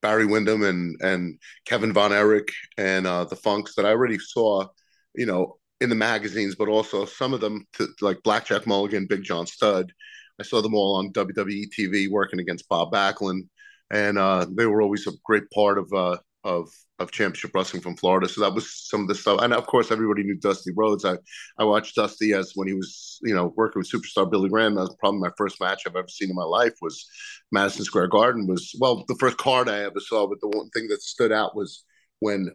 Barry 0.01 0.25
Windham, 0.25 0.63
and 0.63 0.95
and 1.01 1.39
Kevin 1.65 1.93
Von 1.93 2.13
Erich, 2.13 2.51
and 2.77 3.07
uh, 3.07 3.25
the 3.25 3.35
Funks 3.35 3.75
that 3.75 3.85
I 3.85 3.89
already 3.89 4.19
saw, 4.19 4.67
you 5.15 5.25
know, 5.25 5.57
in 5.81 5.89
the 5.89 5.95
magazines, 5.95 6.55
but 6.55 6.67
also 6.69 7.05
some 7.05 7.33
of 7.33 7.41
them 7.41 7.65
to, 7.73 7.87
like 8.01 8.23
Blackjack 8.23 8.67
Mulligan, 8.67 9.07
Big 9.07 9.23
John 9.23 9.47
Studd. 9.47 9.91
I 10.39 10.43
saw 10.43 10.61
them 10.61 10.75
all 10.75 10.97
on 10.97 11.13
WWE 11.13 11.67
TV 11.77 12.09
working 12.09 12.39
against 12.39 12.67
Bob 12.69 12.91
Backlund, 12.91 13.47
and 13.91 14.17
uh, 14.17 14.45
they 14.49 14.65
were 14.65 14.81
always 14.81 15.07
a 15.07 15.11
great 15.23 15.49
part 15.53 15.77
of 15.77 15.91
uh, 15.93 16.17
of 16.43 16.69
of 16.99 17.11
championship 17.11 17.51
wrestling 17.53 17.81
from 17.81 17.97
Florida. 17.97 18.27
So 18.27 18.41
that 18.41 18.53
was 18.53 18.87
some 18.87 19.01
of 19.01 19.07
the 19.07 19.15
stuff. 19.15 19.41
And 19.41 19.53
of 19.53 19.67
course, 19.67 19.91
everybody 19.91 20.23
knew 20.23 20.35
Dusty 20.35 20.71
Rhodes. 20.75 21.05
I 21.05 21.17
I 21.57 21.63
watched 21.63 21.95
Dusty 21.95 22.33
as 22.33 22.53
when 22.55 22.67
he 22.67 22.73
was 22.73 23.19
you 23.23 23.35
know 23.35 23.53
working 23.55 23.79
with 23.79 23.91
superstar 23.91 24.29
Billy 24.29 24.49
Graham. 24.49 24.75
That 24.75 24.81
was 24.81 24.95
probably 24.99 25.19
my 25.19 25.31
first 25.37 25.59
match 25.59 25.83
I've 25.85 25.95
ever 25.95 26.07
seen 26.07 26.29
in 26.29 26.35
my 26.35 26.43
life. 26.43 26.73
Was 26.81 27.05
Madison 27.51 27.85
Square 27.85 28.07
Garden. 28.07 28.47
Was 28.47 28.75
well 28.79 29.03
the 29.07 29.17
first 29.19 29.37
card 29.37 29.69
I 29.69 29.79
ever 29.79 29.99
saw. 29.99 30.27
But 30.27 30.39
the 30.41 30.47
one 30.47 30.69
thing 30.69 30.87
that 30.89 31.01
stood 31.01 31.31
out 31.31 31.55
was 31.55 31.83
when 32.19 32.51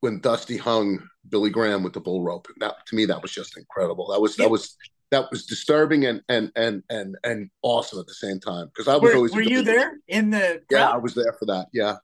when 0.00 0.20
Dusty 0.20 0.56
hung 0.56 1.06
Billy 1.28 1.50
Graham 1.50 1.82
with 1.82 1.92
the 1.92 2.00
bull 2.00 2.22
rope. 2.22 2.48
That 2.58 2.74
to 2.86 2.96
me 2.96 3.06
that 3.06 3.22
was 3.22 3.32
just 3.32 3.56
incredible. 3.56 4.08
That 4.12 4.20
was 4.20 4.36
that 4.36 4.50
was 4.50 4.76
that 5.10 5.30
was 5.30 5.46
disturbing 5.46 6.04
and 6.06 6.22
and 6.28 6.50
and 6.56 6.82
and 6.90 7.16
and 7.22 7.50
awesome 7.62 8.00
at 8.00 8.06
the 8.06 8.14
same 8.14 8.40
time 8.40 8.66
because 8.66 8.88
I 8.88 8.96
was 8.96 9.10
were, 9.10 9.16
always 9.16 9.34
were 9.34 9.42
you 9.42 9.62
there 9.62 9.92
in 10.08 10.30
the 10.30 10.62
crowd? 10.68 10.78
yeah 10.78 10.88
I 10.88 10.96
was 10.96 11.14
there 11.14 11.34
for 11.38 11.46
that 11.46 11.68
yeah 11.72 11.96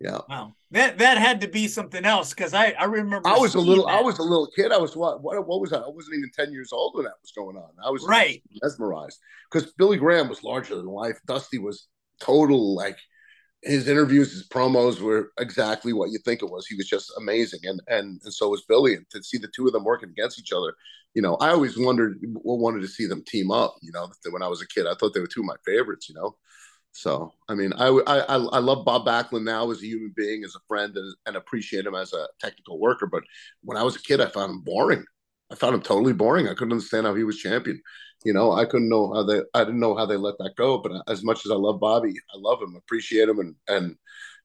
yeah. 0.00 0.18
Wow. 0.28 0.54
That 0.72 0.98
that 0.98 1.18
had 1.18 1.40
to 1.40 1.48
be 1.48 1.68
something 1.68 2.04
else 2.04 2.30
because 2.30 2.52
I 2.52 2.70
I 2.72 2.84
remember. 2.84 3.28
I 3.28 3.38
was 3.38 3.54
a 3.54 3.60
little. 3.60 3.86
That. 3.86 3.94
I 3.94 4.00
was 4.02 4.18
a 4.18 4.22
little 4.22 4.48
kid. 4.54 4.72
I 4.72 4.78
was 4.78 4.96
what? 4.96 5.22
What? 5.22 5.46
What 5.46 5.60
was 5.60 5.70
that? 5.70 5.82
I 5.82 5.88
wasn't 5.88 6.16
even 6.16 6.30
ten 6.34 6.52
years 6.52 6.72
old 6.72 6.94
when 6.94 7.04
that 7.04 7.14
was 7.22 7.32
going 7.32 7.56
on. 7.56 7.70
I 7.84 7.90
was 7.90 8.04
right 8.04 8.42
mesmerized 8.62 9.18
because 9.50 9.72
Billy 9.72 9.96
Graham 9.96 10.28
was 10.28 10.42
larger 10.42 10.76
than 10.76 10.86
life. 10.86 11.18
Dusty 11.26 11.58
was 11.58 11.86
total 12.20 12.74
like 12.74 12.96
his 13.62 13.88
interviews, 13.88 14.32
his 14.32 14.48
promos 14.48 15.00
were 15.00 15.32
exactly 15.38 15.92
what 15.92 16.10
you 16.10 16.18
think 16.18 16.42
it 16.42 16.50
was. 16.50 16.66
He 16.66 16.76
was 16.76 16.88
just 16.88 17.12
amazing, 17.18 17.60
and 17.64 17.80
and 17.88 18.20
and 18.22 18.32
so 18.32 18.48
was 18.48 18.62
Billy. 18.62 18.94
And 18.94 19.08
to 19.10 19.22
see 19.22 19.38
the 19.38 19.48
two 19.48 19.66
of 19.66 19.72
them 19.72 19.84
working 19.84 20.10
against 20.10 20.38
each 20.38 20.52
other, 20.52 20.74
you 21.14 21.22
know, 21.22 21.36
I 21.36 21.50
always 21.50 21.78
wondered, 21.78 22.18
wanted 22.22 22.82
to 22.82 22.88
see 22.88 23.06
them 23.06 23.24
team 23.26 23.50
up. 23.50 23.74
You 23.82 23.92
know, 23.92 24.08
when 24.30 24.42
I 24.42 24.48
was 24.48 24.62
a 24.62 24.68
kid, 24.68 24.86
I 24.86 24.94
thought 24.94 25.14
they 25.14 25.20
were 25.20 25.26
two 25.26 25.40
of 25.40 25.46
my 25.46 25.56
favorites. 25.64 26.08
You 26.08 26.14
know, 26.14 26.36
so, 26.96 27.34
I 27.46 27.54
mean, 27.54 27.74
I, 27.74 27.88
I, 27.88 28.16
I 28.36 28.58
love 28.58 28.86
Bob 28.86 29.04
Backlund 29.04 29.44
now 29.44 29.70
as 29.70 29.82
a 29.82 29.86
human 29.86 30.14
being, 30.16 30.44
as 30.44 30.54
a 30.54 30.60
friend, 30.66 30.96
and, 30.96 31.14
and 31.26 31.36
appreciate 31.36 31.84
him 31.84 31.94
as 31.94 32.14
a 32.14 32.26
technical 32.40 32.80
worker. 32.80 33.06
But 33.06 33.22
when 33.62 33.76
I 33.76 33.82
was 33.82 33.96
a 33.96 34.02
kid, 34.02 34.22
I 34.22 34.28
found 34.28 34.50
him 34.50 34.60
boring. 34.60 35.04
I 35.52 35.56
found 35.56 35.74
him 35.74 35.82
totally 35.82 36.14
boring. 36.14 36.48
I 36.48 36.54
couldn't 36.54 36.72
understand 36.72 37.06
how 37.06 37.14
he 37.14 37.22
was 37.22 37.36
champion. 37.36 37.82
You 38.24 38.32
know, 38.32 38.52
I 38.52 38.64
couldn't 38.64 38.88
know 38.88 39.12
how 39.12 39.24
they. 39.24 39.42
I 39.52 39.64
didn't 39.64 39.78
know 39.78 39.94
how 39.94 40.06
they 40.06 40.16
let 40.16 40.38
that 40.38 40.54
go. 40.56 40.78
But 40.78 41.02
as 41.06 41.22
much 41.22 41.44
as 41.44 41.52
I 41.52 41.56
love 41.56 41.80
Bobby, 41.80 42.14
I 42.34 42.38
love 42.38 42.62
him, 42.62 42.76
appreciate 42.76 43.28
him, 43.28 43.40
and 43.40 43.54
and 43.68 43.96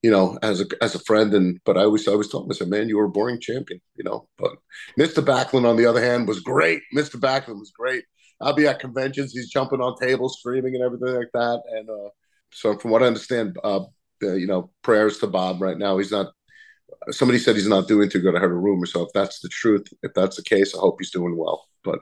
you 0.04 0.12
know, 0.12 0.38
as 0.44 0.60
a 0.60 0.66
as 0.82 0.94
a 0.94 1.00
friend. 1.00 1.34
And 1.34 1.58
but 1.64 1.78
I 1.78 1.84
always 1.84 2.06
I 2.06 2.12
always 2.12 2.28
told 2.28 2.46
him, 2.46 2.52
I 2.52 2.56
said, 2.56 2.68
man, 2.68 2.90
you 2.90 2.98
were 2.98 3.06
a 3.06 3.10
boring 3.10 3.40
champion. 3.40 3.80
You 3.96 4.04
know, 4.04 4.28
but 4.38 4.58
Mr. 5.00 5.24
Backlund 5.24 5.66
on 5.66 5.78
the 5.78 5.86
other 5.86 6.02
hand 6.02 6.28
was 6.28 6.42
great. 6.42 6.82
Mr. 6.94 7.16
Backlund 7.16 7.60
was 7.60 7.72
great. 7.72 8.04
I'll 8.42 8.54
be 8.54 8.68
at 8.68 8.80
conventions. 8.80 9.32
He's 9.32 9.50
jumping 9.50 9.82
on 9.82 9.96
tables, 9.98 10.38
screaming, 10.40 10.76
and 10.76 10.84
everything 10.84 11.16
like 11.16 11.32
that. 11.34 11.62
And 11.72 11.90
uh, 11.90 12.10
so 12.54 12.78
from 12.78 12.92
what 12.92 13.04
I 13.04 13.08
understand, 13.08 13.58
uh, 13.64 13.82
you 14.22 14.48
know, 14.48 14.72
prayers 14.82 15.20
to 15.20 15.28
Bob 15.28 15.62
right 15.62 15.78
now. 15.78 15.98
He's 15.98 16.12
not. 16.12 16.34
Somebody 17.10 17.40
said 17.40 17.56
he's 17.56 17.68
not 17.68 17.88
doing 17.88 18.10
too 18.10 18.20
good. 18.20 18.36
I 18.36 18.40
heard 18.40 18.52
a 18.52 18.56
rumor. 18.56 18.86
So 18.86 19.04
if 19.04 19.10
that's 19.14 19.40
the 19.40 19.50
truth, 19.50 19.88
if 20.04 20.14
that's 20.14 20.36
the 20.36 20.44
case, 20.44 20.76
I 20.76 20.80
hope 20.80 20.98
he's 21.00 21.12
doing 21.12 21.36
well. 21.36 21.68
But 21.84 22.00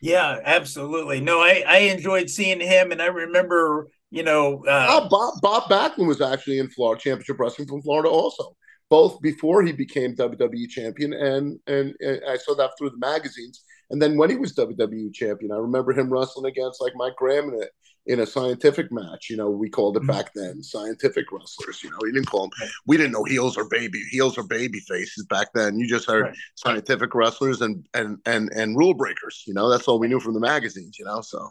yeah, 0.00 0.38
absolutely. 0.44 1.20
No, 1.20 1.40
I 1.40 1.64
I 1.66 1.78
enjoyed 1.78 2.30
seeing 2.30 2.60
him, 2.60 2.92
and 2.92 3.02
I 3.02 3.06
remember, 3.06 3.88
you 4.10 4.22
know, 4.22 4.64
uh, 4.66 4.86
oh, 4.88 5.08
Bob 5.08 5.34
Bob 5.42 5.70
Backlund 5.70 6.06
was 6.06 6.20
actually 6.20 6.60
in 6.60 6.70
Florida 6.70 7.00
Championship 7.00 7.38
Wrestling 7.38 7.68
from 7.68 7.82
Florida 7.82 8.08
also. 8.08 8.54
Both 8.90 9.20
before 9.20 9.62
he 9.62 9.72
became 9.72 10.16
WWE 10.16 10.68
champion, 10.70 11.12
and, 11.12 11.58
and 11.66 11.94
and 12.00 12.22
I 12.26 12.38
saw 12.38 12.54
that 12.54 12.70
through 12.78 12.90
the 12.90 12.98
magazines. 12.98 13.62
And 13.90 14.00
then 14.00 14.16
when 14.16 14.30
he 14.30 14.36
was 14.36 14.54
WWE 14.54 15.12
champion, 15.14 15.52
I 15.52 15.56
remember 15.56 15.92
him 15.92 16.12
wrestling 16.12 16.46
against 16.46 16.80
like 16.80 16.92
Mike 16.94 17.16
Graham 17.16 17.48
in 17.48 17.62
a, 17.62 17.66
in 18.08 18.20
a 18.20 18.26
scientific 18.26 18.90
match. 18.90 19.28
You 19.30 19.36
know, 19.36 19.50
we 19.50 19.70
called 19.70 19.96
it 19.96 20.00
mm-hmm. 20.00 20.10
back 20.10 20.32
then 20.34 20.62
scientific 20.62 21.30
wrestlers. 21.30 21.82
You 21.84 21.90
know, 21.90 21.98
we 22.00 22.12
didn't 22.12 22.26
call 22.26 22.48
them. 22.48 22.68
We 22.86 22.96
didn't 22.96 23.12
know 23.12 23.24
heels 23.24 23.56
or 23.56 23.68
baby 23.68 24.02
heels 24.10 24.36
or 24.36 24.44
baby 24.44 24.80
faces 24.80 25.26
back 25.26 25.48
then. 25.54 25.78
You 25.78 25.86
just 25.86 26.08
heard 26.08 26.24
right. 26.24 26.36
scientific 26.56 27.14
wrestlers 27.14 27.60
and 27.60 27.86
and 27.94 28.18
and 28.26 28.50
and 28.52 28.76
rule 28.76 28.94
breakers. 28.94 29.44
You 29.46 29.54
know, 29.54 29.70
that's 29.70 29.86
all 29.86 29.98
we 29.98 30.08
knew 30.08 30.20
from 30.20 30.34
the 30.34 30.40
magazines. 30.40 30.98
You 30.98 31.04
know, 31.04 31.20
so. 31.20 31.48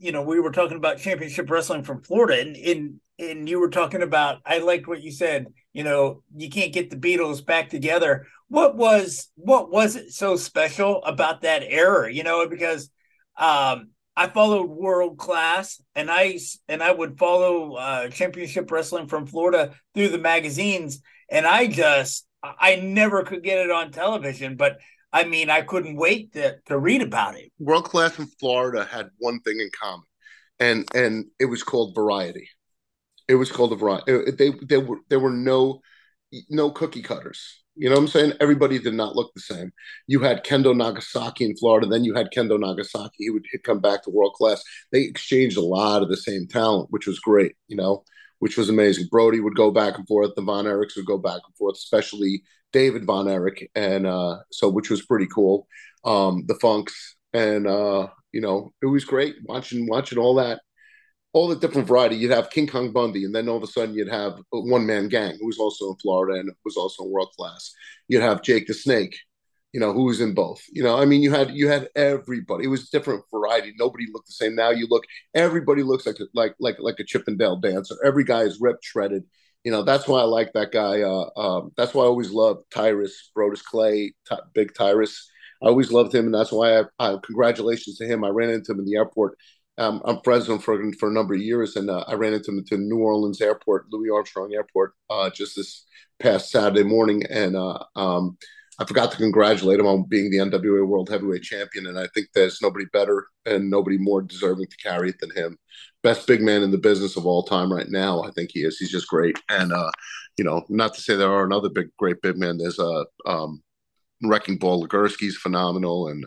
You 0.00 0.10
know, 0.10 0.22
we 0.22 0.40
were 0.40 0.50
talking 0.50 0.76
about 0.76 0.98
championship 0.98 1.48
wrestling 1.48 1.84
from 1.84 2.02
Florida, 2.02 2.40
and 2.40 2.56
and 2.56 3.00
and 3.20 3.48
you 3.48 3.60
were 3.60 3.70
talking 3.70 4.02
about. 4.02 4.40
I 4.44 4.58
liked 4.58 4.88
what 4.88 5.00
you 5.00 5.12
said. 5.12 5.46
You 5.72 5.84
know, 5.84 6.24
you 6.34 6.50
can't 6.50 6.72
get 6.72 6.90
the 6.90 6.96
Beatles 6.96 7.46
back 7.46 7.70
together 7.70 8.26
what 8.52 8.76
was 8.76 9.30
what 9.36 9.70
was 9.70 9.96
it 9.96 10.12
so 10.12 10.36
special 10.36 11.02
about 11.04 11.40
that 11.40 11.62
era? 11.66 12.12
You 12.12 12.22
know, 12.22 12.46
because 12.50 12.90
um, 13.38 13.92
I 14.16 14.28
followed 14.28 14.68
world 14.68 15.18
class, 15.18 15.80
and 15.94 16.10
I 16.10 16.38
and 16.68 16.82
I 16.82 16.92
would 16.92 17.18
follow 17.18 17.74
uh, 17.74 18.08
championship 18.08 18.70
wrestling 18.70 19.06
from 19.06 19.26
Florida 19.26 19.74
through 19.94 20.08
the 20.08 20.18
magazines, 20.18 21.00
and 21.30 21.46
I 21.46 21.66
just 21.66 22.26
I 22.42 22.76
never 22.76 23.22
could 23.22 23.42
get 23.42 23.58
it 23.58 23.70
on 23.70 23.90
television, 23.90 24.56
but 24.56 24.78
I 25.12 25.24
mean 25.24 25.48
I 25.48 25.62
couldn't 25.62 25.96
wait 25.96 26.32
to 26.34 26.56
to 26.66 26.78
read 26.78 27.02
about 27.02 27.36
it. 27.36 27.52
World 27.58 27.84
class 27.84 28.18
in 28.18 28.26
Florida 28.38 28.84
had 28.84 29.10
one 29.18 29.40
thing 29.40 29.60
in 29.60 29.70
common, 29.80 30.06
and 30.60 30.86
and 30.94 31.26
it 31.40 31.46
was 31.46 31.62
called 31.62 31.94
variety. 31.94 32.48
It 33.28 33.36
was 33.36 33.50
called 33.50 33.72
a 33.72 33.76
variety. 33.76 34.30
They 34.32 34.50
they 34.50 34.78
were 34.78 34.98
there 35.08 35.20
were 35.20 35.30
no 35.30 35.80
no 36.48 36.70
cookie 36.70 37.02
cutters 37.02 37.62
you 37.74 37.88
know 37.88 37.94
what 37.94 38.02
I'm 38.02 38.08
saying? 38.08 38.32
Everybody 38.40 38.78
did 38.78 38.94
not 38.94 39.16
look 39.16 39.32
the 39.34 39.40
same. 39.40 39.72
You 40.06 40.20
had 40.20 40.44
Kendo 40.44 40.76
Nagasaki 40.76 41.44
in 41.44 41.56
Florida, 41.56 41.86
then 41.86 42.04
you 42.04 42.14
had 42.14 42.28
Kendo 42.30 42.58
Nagasaki. 42.58 43.16
He 43.18 43.30
would 43.30 43.46
come 43.64 43.80
back 43.80 44.02
to 44.02 44.10
world 44.10 44.34
class. 44.34 44.62
They 44.90 45.02
exchanged 45.02 45.56
a 45.56 45.62
lot 45.62 46.02
of 46.02 46.08
the 46.08 46.16
same 46.16 46.46
talent, 46.46 46.88
which 46.90 47.06
was 47.06 47.18
great, 47.18 47.54
you 47.68 47.76
know, 47.76 48.04
which 48.40 48.58
was 48.58 48.68
amazing. 48.68 49.08
Brody 49.10 49.40
would 49.40 49.56
go 49.56 49.70
back 49.70 49.96
and 49.96 50.06
forth. 50.06 50.32
The 50.36 50.42
Von 50.42 50.66
Erichs 50.66 50.96
would 50.96 51.06
go 51.06 51.18
back 51.18 51.40
and 51.46 51.56
forth, 51.56 51.76
especially 51.76 52.42
David 52.72 53.06
Von 53.06 53.26
Erich. 53.26 53.70
And 53.74 54.06
uh, 54.06 54.38
so, 54.50 54.68
which 54.68 54.90
was 54.90 55.06
pretty 55.06 55.26
cool. 55.34 55.66
Um, 56.04 56.44
the 56.46 56.56
Funks. 56.56 57.16
And, 57.32 57.66
uh, 57.66 58.08
you 58.32 58.42
know, 58.42 58.74
it 58.82 58.86
was 58.86 59.06
great 59.06 59.36
watching 59.44 59.86
watching 59.86 60.18
all 60.18 60.34
that 60.34 60.60
all 61.32 61.48
the 61.48 61.56
different 61.56 61.88
variety. 61.88 62.16
You'd 62.16 62.30
have 62.30 62.50
King 62.50 62.66
Kong 62.66 62.92
Bundy, 62.92 63.24
and 63.24 63.34
then 63.34 63.48
all 63.48 63.56
of 63.56 63.62
a 63.62 63.66
sudden 63.66 63.94
you'd 63.94 64.10
have 64.10 64.38
One 64.50 64.86
Man 64.86 65.08
Gang, 65.08 65.36
who 65.40 65.46
was 65.46 65.58
also 65.58 65.90
in 65.90 65.96
Florida 65.96 66.38
and 66.38 66.50
was 66.64 66.76
also 66.76 67.04
world 67.04 67.30
class. 67.36 67.72
You'd 68.08 68.22
have 68.22 68.42
Jake 68.42 68.66
the 68.66 68.74
Snake, 68.74 69.18
you 69.72 69.80
know, 69.80 69.92
who 69.92 70.04
was 70.04 70.20
in 70.20 70.34
both. 70.34 70.62
You 70.70 70.82
know, 70.82 70.98
I 70.98 71.06
mean, 71.06 71.22
you 71.22 71.30
had 71.30 71.50
you 71.52 71.68
had 71.68 71.88
everybody. 71.96 72.64
It 72.64 72.68
was 72.68 72.90
different 72.90 73.24
variety. 73.32 73.72
Nobody 73.78 74.06
looked 74.12 74.26
the 74.26 74.32
same. 74.32 74.54
Now 74.54 74.70
you 74.70 74.86
look, 74.90 75.04
everybody 75.34 75.82
looks 75.82 76.06
like 76.06 76.20
a, 76.20 76.24
like 76.34 76.54
like 76.60 76.76
like 76.78 77.00
a 77.00 77.04
Chippendale 77.04 77.56
dancer. 77.56 77.96
Every 78.04 78.24
guy 78.24 78.42
is 78.42 78.60
ripped, 78.60 78.84
shredded. 78.84 79.24
You 79.64 79.70
know, 79.70 79.84
that's 79.84 80.08
why 80.08 80.20
I 80.20 80.24
like 80.24 80.52
that 80.54 80.72
guy. 80.72 81.02
Uh, 81.02 81.30
um, 81.36 81.72
that's 81.76 81.94
why 81.94 82.02
I 82.02 82.08
always 82.08 82.32
loved 82.32 82.64
Tyrus, 82.74 83.30
Brodus 83.36 83.62
Clay, 83.62 84.12
Big 84.54 84.74
Tyrus. 84.74 85.30
I 85.62 85.68
always 85.68 85.92
loved 85.92 86.12
him, 86.12 86.26
and 86.26 86.34
that's 86.34 86.50
why 86.50 86.80
I, 86.80 86.84
I 86.98 87.16
congratulations 87.24 87.96
to 87.98 88.06
him. 88.06 88.24
I 88.24 88.28
ran 88.28 88.50
into 88.50 88.72
him 88.72 88.80
in 88.80 88.84
the 88.84 88.96
airport 88.96 89.38
um, 89.78 90.02
I'm 90.04 90.20
president 90.20 90.62
for, 90.62 90.80
for 90.98 91.08
a 91.08 91.12
number 91.12 91.34
of 91.34 91.40
years, 91.40 91.76
and 91.76 91.88
uh, 91.88 92.04
I 92.06 92.14
ran 92.14 92.34
into 92.34 92.50
him 92.50 92.88
New 92.88 92.98
Orleans 92.98 93.40
Airport, 93.40 93.86
Louis 93.90 94.10
Armstrong 94.10 94.52
Airport, 94.52 94.94
uh, 95.08 95.30
just 95.30 95.56
this 95.56 95.86
past 96.20 96.50
Saturday 96.50 96.82
morning, 96.82 97.22
and 97.30 97.56
uh, 97.56 97.78
um, 97.96 98.36
I 98.78 98.84
forgot 98.84 99.10
to 99.12 99.16
congratulate 99.16 99.80
him 99.80 99.86
on 99.86 100.04
being 100.04 100.30
the 100.30 100.38
NWA 100.38 100.86
World 100.86 101.08
Heavyweight 101.08 101.42
Champion, 101.42 101.86
and 101.86 101.98
I 101.98 102.06
think 102.14 102.28
there's 102.34 102.60
nobody 102.60 102.84
better 102.92 103.26
and 103.46 103.70
nobody 103.70 103.96
more 103.96 104.22
deserving 104.22 104.66
to 104.66 104.76
carry 104.76 105.10
it 105.10 105.20
than 105.20 105.30
him. 105.34 105.58
Best 106.02 106.26
big 106.26 106.42
man 106.42 106.62
in 106.62 106.70
the 106.70 106.78
business 106.78 107.16
of 107.16 107.26
all 107.26 107.42
time 107.42 107.72
right 107.72 107.88
now, 107.88 108.22
I 108.22 108.30
think 108.32 108.50
he 108.52 108.60
is. 108.60 108.76
He's 108.78 108.90
just 108.90 109.08
great, 109.08 109.38
and 109.48 109.72
uh, 109.72 109.90
you 110.36 110.44
know, 110.44 110.64
not 110.68 110.94
to 110.94 111.00
say 111.00 111.16
there 111.16 111.32
are 111.32 111.44
another 111.44 111.70
big, 111.70 111.88
great 111.98 112.20
big 112.22 112.36
man. 112.36 112.58
There's 112.58 112.78
a 112.78 112.84
uh, 112.84 113.04
um, 113.26 113.62
Wrecking 114.22 114.58
Ball 114.58 114.86
Legursky's 114.86 115.36
phenomenal, 115.36 116.08
and 116.08 116.24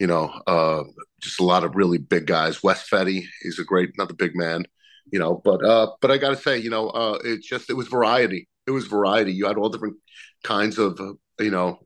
you 0.00 0.06
know, 0.06 0.32
uh, 0.46 0.82
just 1.20 1.40
a 1.40 1.44
lot 1.44 1.62
of 1.62 1.76
really 1.76 1.98
big 1.98 2.26
guys. 2.26 2.62
Wes 2.62 2.88
Fetty, 2.88 3.26
he's 3.42 3.58
a 3.58 3.64
great, 3.64 3.90
another 3.94 4.14
big 4.14 4.34
man, 4.34 4.64
you 5.12 5.18
know. 5.18 5.40
But 5.44 5.62
uh, 5.62 5.88
but 6.00 6.10
I 6.10 6.16
got 6.16 6.30
to 6.30 6.36
say, 6.36 6.58
you 6.58 6.70
know, 6.70 6.88
uh, 6.88 7.18
it 7.22 7.42
just 7.42 7.68
it 7.68 7.74
was 7.74 7.86
variety. 7.88 8.48
It 8.66 8.70
was 8.70 8.86
variety. 8.86 9.32
You 9.32 9.46
had 9.46 9.58
all 9.58 9.68
different 9.68 9.96
kinds 10.42 10.78
of, 10.78 10.98
uh, 10.98 11.12
you 11.38 11.50
know, 11.50 11.80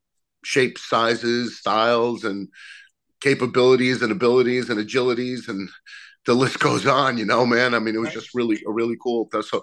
shapes, 0.44 0.88
sizes, 0.88 1.58
styles, 1.58 2.22
and 2.22 2.48
capabilities 3.20 4.00
and 4.00 4.12
abilities 4.12 4.70
and 4.70 4.78
agilities, 4.78 5.48
and 5.48 5.68
the 6.24 6.34
list 6.34 6.58
goes 6.60 6.86
on. 6.86 7.18
You 7.18 7.24
know, 7.24 7.44
man. 7.44 7.74
I 7.74 7.80
mean, 7.80 7.96
it 7.96 8.00
was 8.00 8.12
just 8.12 8.32
really 8.32 8.62
a 8.64 8.70
really 8.70 8.96
cool. 9.02 9.28
So 9.42 9.60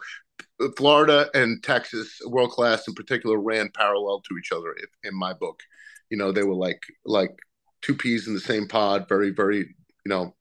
Florida 0.76 1.30
and 1.34 1.64
Texas, 1.64 2.20
world 2.28 2.52
class 2.52 2.86
in 2.86 2.96
particular, 2.96 3.40
ran 3.40 3.70
parallel 3.74 4.20
to 4.28 4.38
each 4.38 4.52
other 4.52 4.76
in 5.06 5.18
my 5.18 5.32
book. 5.32 5.62
You 6.10 6.18
know, 6.18 6.34
they 6.34 6.44
were 6.44 6.56
like 6.56 6.84
like 7.06 7.32
two 7.82 7.96
peas 7.96 8.28
in 8.28 8.34
the 8.34 8.40
same 8.40 8.68
pod, 8.68 9.08
very 9.08 9.32
very 9.32 9.60
you 9.60 10.10
know, 10.10 10.36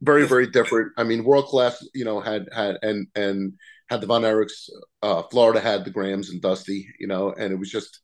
very 0.00 0.26
very 0.26 0.46
different. 0.46 0.92
I 0.96 1.04
mean, 1.04 1.24
world 1.24 1.46
class. 1.46 1.84
You 1.94 2.04
know, 2.04 2.20
had 2.20 2.48
had 2.54 2.78
and 2.82 3.06
and 3.14 3.54
had 3.88 4.00
the 4.00 4.06
Von 4.06 4.22
Erichs. 4.22 4.68
Uh, 5.02 5.22
Florida 5.30 5.60
had 5.60 5.84
the 5.84 5.90
Grahams 5.90 6.30
and 6.30 6.42
Dusty. 6.42 6.86
You 6.98 7.06
know, 7.06 7.32
and 7.32 7.52
it 7.52 7.56
was 7.56 7.70
just 7.70 8.00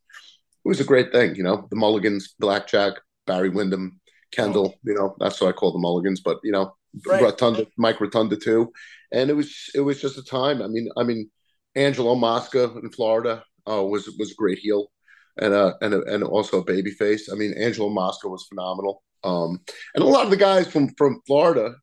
it 0.65 0.69
was 0.69 0.81
a 0.81 0.85
great 0.85 1.13
thing. 1.13 1.35
You 1.37 1.43
know, 1.43 1.67
the 1.71 1.77
Mulligans, 1.77 2.35
Blackjack, 2.39 2.95
Barry 3.27 3.51
Windham, 3.51 4.01
Kendall. 4.33 4.75
You 4.85 4.95
know, 4.95 5.17
that's 5.19 5.41
what 5.41 5.49
I 5.49 5.53
call 5.53 5.73
the 5.73 5.79
Mulligans. 5.79 6.21
But 6.21 6.39
you 6.43 6.53
know, 6.53 6.73
right. 7.07 7.23
Rotunda, 7.23 7.67
Mike 7.77 8.01
Rotunda 8.01 8.37
too 8.37 8.73
and 9.13 9.31
it 9.31 9.35
was 9.35 9.71
it 9.75 9.81
was 9.81 10.01
just 10.01 10.19
a 10.19 10.23
time. 10.23 10.63
I 10.63 10.67
mean, 10.67 10.89
I 10.97 11.05
mean, 11.05 11.31
Angelo 11.75 12.15
Mosca 12.15 12.73
in 12.83 12.91
Florida 12.91 13.43
uh, 13.69 13.83
was 13.83 14.09
was 14.19 14.33
a 14.33 14.37
great 14.37 14.59
heel, 14.59 14.91
and 15.41 15.55
uh 15.55 15.75
and 15.81 15.95
a, 15.95 16.03
and 16.05 16.25
also 16.25 16.61
a 16.61 16.65
baby 16.65 16.91
face. 16.91 17.31
I 17.31 17.35
mean, 17.37 17.55
Angelo 17.55 17.89
Mosca 17.89 18.29
was 18.29 18.47
phenomenal. 18.49 19.03
Um, 19.25 19.61
and 19.95 20.05
a 20.05 20.07
lot 20.07 20.25
of 20.25 20.31
the 20.31 20.37
guys 20.37 20.69
from 20.69 20.95
from 20.97 21.21
Florida, 21.27 21.75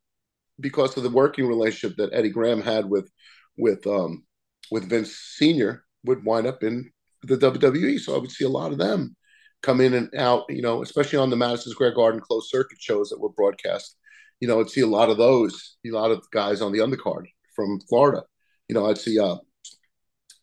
because 0.60 0.96
of 0.98 1.04
the 1.04 1.10
working 1.10 1.48
relationship 1.48 1.98
that 1.98 2.14
Eddie 2.14 2.30
Graham 2.30 2.62
had 2.62 2.90
with 2.90 3.10
with 3.58 3.86
um 3.88 4.26
with 4.72 4.90
Vince 4.90 5.16
Senior, 5.16 5.84
would 6.04 6.24
wind 6.24 6.48
up 6.48 6.64
in 6.64 6.92
the 7.24 7.38
WWE. 7.38 8.00
So 8.00 8.16
I 8.16 8.20
would 8.20 8.32
see 8.32 8.46
a 8.46 8.50
lot 8.50 8.72
of 8.72 8.78
them 8.78 9.16
come 9.62 9.82
in 9.82 9.94
and 9.94 10.14
out. 10.16 10.46
You 10.50 10.62
know, 10.62 10.82
especially 10.82 11.20
on 11.20 11.30
the 11.30 11.36
Madison 11.36 11.72
Square 11.72 11.96
Garden 11.96 12.22
closed 12.22 12.50
circuit 12.50 12.80
shows 12.80 13.10
that 13.10 13.20
were 13.20 13.30
broadcast 13.30 13.98
you 14.40 14.48
know, 14.48 14.60
I'd 14.60 14.70
see 14.70 14.82
a 14.82 14.88
lot 14.88 15.10
of 15.10 15.18
those, 15.18 15.78
a 15.86 15.90
lot 15.90 16.12
of 16.12 16.30
guys 16.32 16.62
on 16.62 16.72
the 16.72 16.80
undercard 16.80 17.26
from 17.56 17.80
Florida. 17.88 18.24
You 18.68 18.76
know, 18.76 18.88
I'd 18.88 18.98
see 18.98 19.20
uh, 19.20 19.38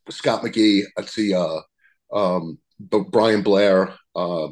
Scott 0.08 0.42
McGhee, 0.42 0.84
I'd 0.96 1.08
see 1.08 1.34
uh, 1.34 1.60
um, 2.12 2.58
Brian 3.10 3.42
Blair. 3.42 3.94
Uh, 4.14 4.48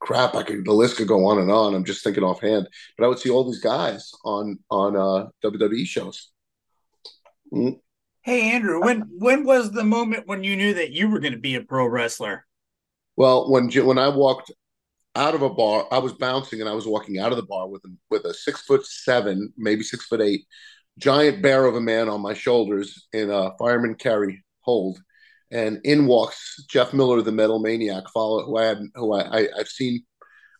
crap, 0.00 0.34
I 0.34 0.42
could 0.42 0.64
the 0.64 0.72
list 0.72 0.96
could 0.96 1.08
go 1.08 1.26
on 1.26 1.38
and 1.38 1.50
on. 1.50 1.74
I'm 1.74 1.84
just 1.84 2.04
thinking 2.04 2.24
offhand, 2.24 2.68
but 2.96 3.04
I 3.04 3.08
would 3.08 3.18
see 3.18 3.30
all 3.30 3.44
these 3.44 3.60
guys 3.60 4.10
on 4.24 4.58
on 4.70 4.96
uh, 4.96 5.28
WWE 5.44 5.86
shows. 5.86 6.30
Mm-hmm. 7.52 7.76
Hey 8.22 8.50
Andrew, 8.50 8.80
when 8.80 9.02
when 9.18 9.44
was 9.44 9.70
the 9.70 9.84
moment 9.84 10.26
when 10.26 10.44
you 10.44 10.56
knew 10.56 10.74
that 10.74 10.92
you 10.92 11.08
were 11.08 11.20
going 11.20 11.32
to 11.32 11.38
be 11.38 11.54
a 11.54 11.62
pro 11.62 11.86
wrestler? 11.86 12.44
Well, 13.16 13.50
when 13.50 13.70
when 13.70 13.98
I 13.98 14.08
walked 14.08 14.52
out 15.18 15.34
of 15.34 15.42
a 15.42 15.50
bar. 15.50 15.86
I 15.90 15.98
was 15.98 16.12
bouncing 16.12 16.60
and 16.60 16.68
I 16.68 16.74
was 16.74 16.86
walking 16.86 17.18
out 17.18 17.32
of 17.32 17.36
the 17.36 17.46
bar 17.46 17.68
with 17.68 17.84
a, 17.84 17.88
with 18.08 18.24
a 18.24 18.32
six 18.32 18.62
foot 18.62 18.86
seven, 18.86 19.52
maybe 19.56 19.82
six 19.82 20.06
foot 20.06 20.20
eight, 20.20 20.46
giant 20.98 21.42
bear 21.42 21.66
of 21.66 21.74
a 21.74 21.80
man 21.80 22.08
on 22.08 22.20
my 22.20 22.34
shoulders 22.34 23.08
in 23.12 23.30
a 23.30 23.50
fireman 23.58 23.96
carry 23.96 24.44
hold. 24.60 25.00
And 25.50 25.80
in 25.84 26.06
walks 26.06 26.64
Jeff 26.68 26.92
Miller, 26.92 27.22
the 27.22 27.32
metal 27.32 27.58
maniac, 27.58 28.04
follow 28.12 28.44
who 28.44 28.56
I 28.58 28.64
had, 28.64 28.78
who 28.94 29.14
I, 29.14 29.38
I 29.38 29.48
have 29.56 29.68
seen 29.68 30.04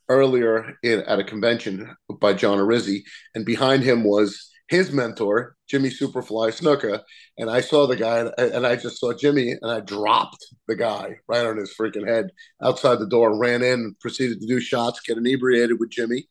earlier 0.08 0.74
in, 0.82 1.00
at 1.02 1.18
a 1.18 1.24
convention 1.24 1.94
by 2.20 2.32
John 2.32 2.58
Arezzi, 2.58 3.02
and 3.34 3.44
behind 3.44 3.82
him 3.82 4.04
was 4.04 4.50
his 4.68 4.92
mentor, 4.92 5.56
Jimmy 5.68 5.88
Superfly 5.88 6.52
Snuka. 6.52 7.02
And 7.38 7.50
I 7.50 7.60
saw 7.60 7.86
the 7.86 7.96
guy 7.96 8.30
and 8.38 8.66
I 8.66 8.76
just 8.76 9.00
saw 9.00 9.12
Jimmy 9.14 9.52
and 9.60 9.70
I 9.70 9.80
dropped 9.80 10.44
the 10.66 10.76
guy 10.76 11.16
right 11.26 11.46
on 11.46 11.56
his 11.56 11.74
freaking 11.74 12.06
head 12.06 12.30
outside 12.62 12.98
the 12.98 13.08
door, 13.08 13.38
ran 13.38 13.62
in, 13.62 13.94
proceeded 14.00 14.40
to 14.40 14.46
do 14.46 14.60
shots, 14.60 15.00
get 15.00 15.16
inebriated 15.16 15.80
with 15.80 15.90
Jimmy. 15.90 16.28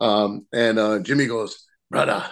Um, 0.00 0.46
and 0.52 0.78
uh, 0.78 1.00
Jimmy 1.00 1.26
goes, 1.26 1.64
Brother, 1.90 2.24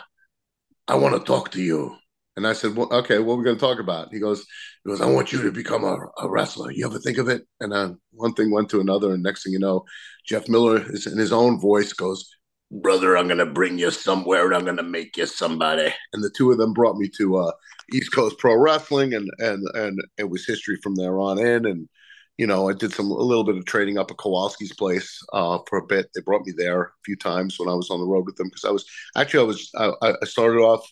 I 0.87 0.95
want 0.95 1.17
to 1.17 1.25
talk 1.25 1.51
to 1.53 1.63
you. 1.63 1.98
And 2.39 2.47
I 2.47 2.53
said, 2.53 2.77
well, 2.77 2.89
okay, 2.93 3.19
what 3.19 3.35
are 3.35 3.39
we 3.39 3.45
going 3.45 3.57
to 3.57 3.61
talk 3.61 3.81
about? 3.81 4.13
He 4.13 4.21
goes, 4.21 4.47
he 4.85 4.91
goes, 4.91 5.01
I 5.01 5.07
want 5.07 5.33
you 5.33 5.43
to 5.43 5.51
become 5.51 5.83
a, 5.83 5.97
a 6.23 6.31
wrestler. 6.31 6.71
You 6.71 6.87
ever 6.87 7.01
think 7.01 7.19
of 7.19 7.29
it? 7.29 7.43
And 7.59 7.73
uh, 7.73 7.95
one 8.13 8.33
thing 8.33 8.53
went 8.53 8.71
to 8.71 8.81
another. 8.81 9.13
And 9.13 9.25
next 9.25 9.43
thing 9.43 9.53
you 9.53 9.59
know, 9.59 9.85
Jeff 10.25 10.49
Miller 10.49 10.81
is 10.89 11.09
in 11.09 11.19
his 11.19 11.33
own 11.33 11.59
voice 11.59 11.93
goes, 11.93 12.31
brother, 12.71 13.17
I'm 13.17 13.27
gonna 13.27 13.45
bring 13.45 13.77
you 13.77 13.91
somewhere 13.91 14.47
and 14.47 14.55
I'm 14.55 14.65
gonna 14.65 14.85
make 14.85 15.17
you 15.17 15.27
somebody. 15.27 15.93
And 16.13 16.23
the 16.23 16.31
two 16.31 16.53
of 16.53 16.59
them 16.59 16.73
brought 16.75 16.97
me 16.97 17.09
to 17.17 17.39
uh, 17.39 17.53
East 17.93 18.13
Coast 18.15 18.39
Pro 18.39 18.55
Wrestling, 18.55 19.15
and 19.15 19.29
and 19.41 19.67
and 19.75 20.01
it 20.17 20.31
was 20.31 20.47
history 20.47 20.77
from 20.81 20.95
there 20.95 21.19
on 21.19 21.41
in. 21.41 21.67
And 21.67 21.89
you 22.37 22.47
know, 22.47 22.69
I 22.69 22.73
did 22.73 22.93
some 22.93 23.11
a 23.11 23.15
little 23.15 23.43
bit 23.43 23.57
of 23.57 23.65
trading 23.65 23.99
up 23.99 24.13
at 24.13 24.17
Kowalski's 24.17 24.75
place 24.75 25.19
uh, 25.33 25.59
for 25.69 25.79
a 25.79 25.87
bit. 25.87 26.11
They 26.15 26.21
brought 26.21 26.47
me 26.47 26.53
there 26.57 26.83
a 26.83 26.91
few 27.05 27.17
times 27.17 27.59
when 27.59 27.69
I 27.69 27.75
was 27.75 27.91
on 27.91 27.99
the 27.99 28.07
road 28.07 28.27
with 28.27 28.37
them 28.37 28.47
because 28.47 28.65
I 28.65 28.71
was 28.71 28.85
actually 29.17 29.41
I 29.41 29.47
was 29.47 29.71
I, 29.75 30.15
I 30.23 30.25
started 30.25 30.61
off 30.61 30.89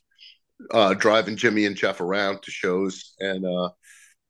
uh, 0.70 0.94
driving 0.94 1.36
Jimmy 1.36 1.66
and 1.66 1.76
Jeff 1.76 2.00
around 2.00 2.42
to 2.42 2.50
shows 2.50 3.14
and. 3.20 3.44
uh 3.44 3.70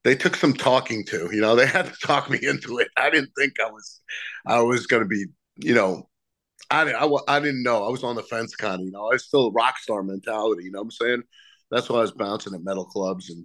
they 0.04 0.14
took 0.14 0.36
some 0.36 0.54
talking 0.54 1.04
to, 1.06 1.28
you 1.32 1.40
know, 1.40 1.56
they 1.58 1.66
had 1.66 1.86
to 1.86 2.06
talk 2.06 2.30
me 2.30 2.38
into 2.40 2.78
it. 2.78 2.88
I 2.96 3.10
didn't 3.10 3.32
think 3.36 3.54
I 3.60 3.68
was, 3.68 4.00
I 4.46 4.60
was 4.60 4.86
going 4.86 5.02
to 5.02 5.08
be, 5.08 5.26
you 5.58 5.74
know, 5.74 6.08
I, 6.70 6.84
didn't, 6.84 7.02
I, 7.02 7.36
I 7.36 7.40
didn't 7.40 7.64
know. 7.64 7.84
I 7.84 7.90
was 7.90 8.04
on 8.04 8.14
the 8.14 8.22
fence 8.22 8.54
kind 8.54 8.76
of, 8.76 8.82
you 8.82 8.92
know, 8.92 9.06
I 9.06 9.14
was 9.14 9.26
still 9.26 9.50
rock 9.50 9.78
star 9.78 10.04
mentality, 10.04 10.62
you 10.62 10.70
know 10.70 10.78
what 10.78 10.84
I'm 10.84 10.90
saying? 10.92 11.22
That's 11.72 11.88
why 11.90 11.98
I 11.98 12.02
was 12.02 12.12
bouncing 12.12 12.54
at 12.54 12.62
metal 12.62 12.84
clubs 12.84 13.30
and 13.30 13.44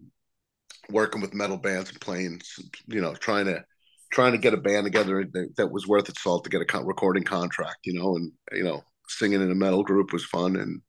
working 0.91 1.22
with 1.22 1.34
metal 1.34 1.58
bands 1.58 1.89
and 1.89 2.00
playing, 2.00 2.41
you 2.88 3.02
know, 3.02 3.15
trying 3.15 3.46
to 3.46 3.63
trying 4.12 4.34
to 4.34 4.38
get 4.38 4.54
a 4.54 4.58
band 4.58 4.86
together 4.86 5.26
that, 5.34 5.56
that 5.58 5.72
was 5.72 5.88
worth 5.88 6.10
its 6.10 6.22
salt 6.22 6.44
to 6.44 6.50
get 6.50 6.62
a 6.62 6.65
con- 6.65 6.86
recording 6.86 7.24
contract, 7.24 7.78
you 7.86 7.94
know, 7.94 8.15
and 8.17 8.32
you 8.52 8.63
know, 8.63 8.84
singing 9.08 9.41
in 9.41 9.52
a 9.52 9.56
metal 9.56 9.84
group 9.84 10.13
was 10.13 10.26
fun 10.26 10.56
and 10.58 10.82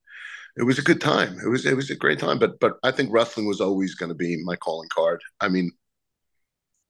it 0.56 0.64
was 0.64 0.78
a 0.78 0.82
good 0.82 1.00
time. 1.00 1.38
It 1.44 1.48
was 1.48 1.64
it 1.64 1.76
was 1.76 1.90
a 1.90 1.96
great 1.96 2.18
time, 2.18 2.38
but 2.38 2.60
but 2.60 2.74
I 2.82 2.90
think 2.90 3.10
wrestling 3.12 3.46
was 3.46 3.60
always 3.60 3.94
going 3.94 4.10
to 4.10 4.14
be 4.14 4.42
my 4.44 4.56
calling 4.56 4.88
card. 4.92 5.22
I 5.40 5.48
mean, 5.48 5.70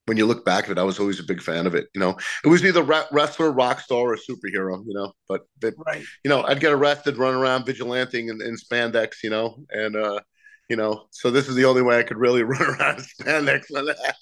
when 0.07 0.17
you 0.17 0.27
look 0.27 0.45
back 0.45 0.65
at 0.65 0.71
it, 0.71 0.79
I 0.79 0.83
was 0.83 0.99
always 0.99 1.21
a 1.21 1.25
big 1.25 1.41
fan 1.41 1.67
of 1.67 1.75
it. 1.75 1.87
You 1.95 2.01
know, 2.01 2.17
it 2.45 2.49
was 2.49 2.65
either 2.65 2.83
wrestler, 2.83 3.53
rock 3.53 3.81
star, 3.81 4.13
or 4.13 4.17
superhero. 4.17 4.83
You 4.87 4.95
know, 4.95 5.13
but, 5.29 5.43
but 5.61 5.75
right. 5.87 6.03
you 6.25 6.29
know, 6.29 6.43
I'd 6.43 6.61
get 6.61 6.73
arrested, 6.73 7.19
run 7.19 7.35
around 7.35 7.65
vigilanting 7.65 8.29
in, 8.29 8.43
in 8.43 8.57
spandex. 8.57 9.23
You 9.23 9.31
know, 9.31 9.65
and 9.71 9.97
uh, 9.97 10.21
you 10.69 10.77
know, 10.77 11.07
so 11.11 11.31
this 11.31 11.49
is 11.49 11.55
the 11.55 11.67
only 11.67 11.83
way 11.83 11.99
I 11.99 12.03
could 12.03 12.19
really 12.19 12.43
run 12.43 12.63
around 12.63 12.99
in 12.99 13.05
spandex. 13.05 13.65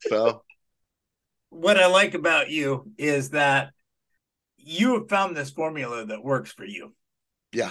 so, 0.00 0.42
what 1.50 1.78
I 1.78 1.86
like 1.86 2.14
about 2.14 2.50
you 2.50 2.90
is 2.98 3.30
that 3.30 3.72
you 4.56 4.94
have 4.94 5.08
found 5.08 5.36
this 5.36 5.50
formula 5.50 6.06
that 6.06 6.24
works 6.24 6.50
for 6.50 6.64
you. 6.64 6.94
Yeah. 7.52 7.70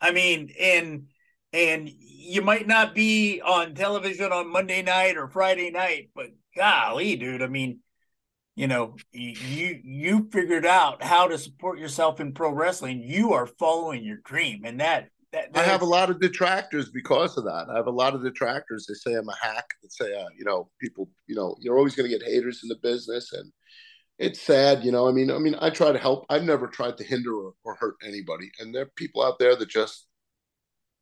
I 0.00 0.12
mean, 0.12 0.52
and 0.60 1.06
and 1.52 1.88
you 1.88 2.42
might 2.42 2.66
not 2.66 2.94
be 2.94 3.40
on 3.40 3.74
television 3.74 4.32
on 4.32 4.52
Monday 4.52 4.82
night 4.82 5.16
or 5.16 5.28
Friday 5.28 5.70
night, 5.70 6.10
but 6.14 6.30
golly, 6.56 7.16
dude, 7.16 7.42
I 7.42 7.46
mean, 7.46 7.80
you 8.54 8.66
know, 8.66 8.96
you 9.12 9.80
you 9.84 10.28
figured 10.32 10.66
out 10.66 11.02
how 11.02 11.28
to 11.28 11.38
support 11.38 11.78
yourself 11.78 12.20
in 12.20 12.32
pro 12.32 12.50
wrestling. 12.50 13.02
You 13.02 13.32
are 13.32 13.46
following 13.46 14.04
your 14.04 14.18
dream, 14.24 14.62
and 14.64 14.80
that, 14.80 15.08
that, 15.32 15.52
that 15.54 15.64
I 15.66 15.70
have 15.70 15.82
a 15.82 15.86
lot 15.86 16.10
of 16.10 16.20
detractors 16.20 16.90
because 16.90 17.38
of 17.38 17.44
that. 17.44 17.66
I 17.70 17.76
have 17.76 17.86
a 17.86 17.92
lot 17.92 18.14
of 18.14 18.22
detractors. 18.22 18.86
They 18.86 18.94
say 18.94 19.16
I'm 19.16 19.28
a 19.28 19.36
hack. 19.40 19.74
They 19.82 19.88
say, 19.88 20.20
uh, 20.20 20.26
you 20.36 20.44
know, 20.44 20.68
people, 20.80 21.08
you 21.28 21.36
know, 21.36 21.56
you're 21.60 21.78
always 21.78 21.94
going 21.94 22.10
to 22.10 22.18
get 22.18 22.26
haters 22.26 22.60
in 22.62 22.68
the 22.68 22.78
business, 22.82 23.32
and 23.32 23.50
it's 24.18 24.40
sad, 24.40 24.84
you 24.84 24.92
know. 24.92 25.08
I 25.08 25.12
mean, 25.12 25.30
I 25.30 25.38
mean, 25.38 25.56
I 25.60 25.70
try 25.70 25.92
to 25.92 25.98
help. 25.98 26.26
I've 26.28 26.44
never 26.44 26.66
tried 26.66 26.96
to 26.98 27.04
hinder 27.04 27.34
or, 27.34 27.54
or 27.64 27.74
hurt 27.76 27.96
anybody, 28.04 28.50
and 28.58 28.74
there 28.74 28.82
are 28.82 28.90
people 28.96 29.22
out 29.22 29.38
there 29.38 29.56
that 29.56 29.68
just 29.68 30.08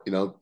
you 0.07 0.13
know, 0.13 0.39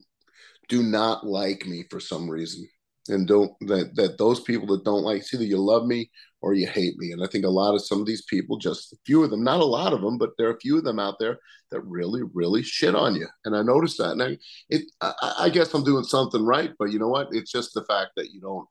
do 0.69 0.83
not 0.83 1.25
like 1.25 1.65
me 1.65 1.83
for 1.89 1.99
some 1.99 2.29
reason. 2.29 2.67
And 3.07 3.27
don't 3.27 3.51
that 3.61 3.95
that 3.95 4.17
those 4.17 4.39
people 4.39 4.67
that 4.67 4.85
don't 4.85 5.03
like, 5.03 5.23
either 5.33 5.43
you 5.43 5.57
love 5.57 5.85
me 5.85 6.09
or 6.41 6.53
you 6.53 6.67
hate 6.67 6.97
me. 6.97 7.11
And 7.11 7.23
I 7.23 7.27
think 7.27 7.45
a 7.45 7.49
lot 7.49 7.75
of 7.75 7.85
some 7.85 7.99
of 7.99 8.07
these 8.07 8.23
people, 8.23 8.57
just 8.57 8.93
a 8.93 8.97
few 9.05 9.23
of 9.23 9.29
them, 9.29 9.43
not 9.43 9.59
a 9.59 9.65
lot 9.65 9.93
of 9.93 10.01
them, 10.01 10.17
but 10.17 10.31
there 10.37 10.47
are 10.47 10.55
a 10.55 10.59
few 10.59 10.77
of 10.77 10.83
them 10.83 10.99
out 10.99 11.15
there 11.19 11.37
that 11.71 11.81
really, 11.81 12.21
really 12.33 12.63
shit 12.63 12.95
on 12.95 13.15
you. 13.15 13.27
And 13.45 13.55
I 13.55 13.61
noticed 13.61 13.97
that. 13.99 14.11
And 14.11 14.23
I, 14.23 14.37
it, 14.69 14.83
I, 15.01 15.33
I 15.39 15.49
guess 15.49 15.73
I'm 15.73 15.83
doing 15.83 16.03
something 16.03 16.43
right, 16.43 16.71
but 16.79 16.91
you 16.91 16.99
know 16.99 17.07
what? 17.07 17.29
It's 17.31 17.51
just 17.51 17.73
the 17.73 17.85
fact 17.85 18.11
that 18.15 18.31
you 18.31 18.41
don't 18.41 18.67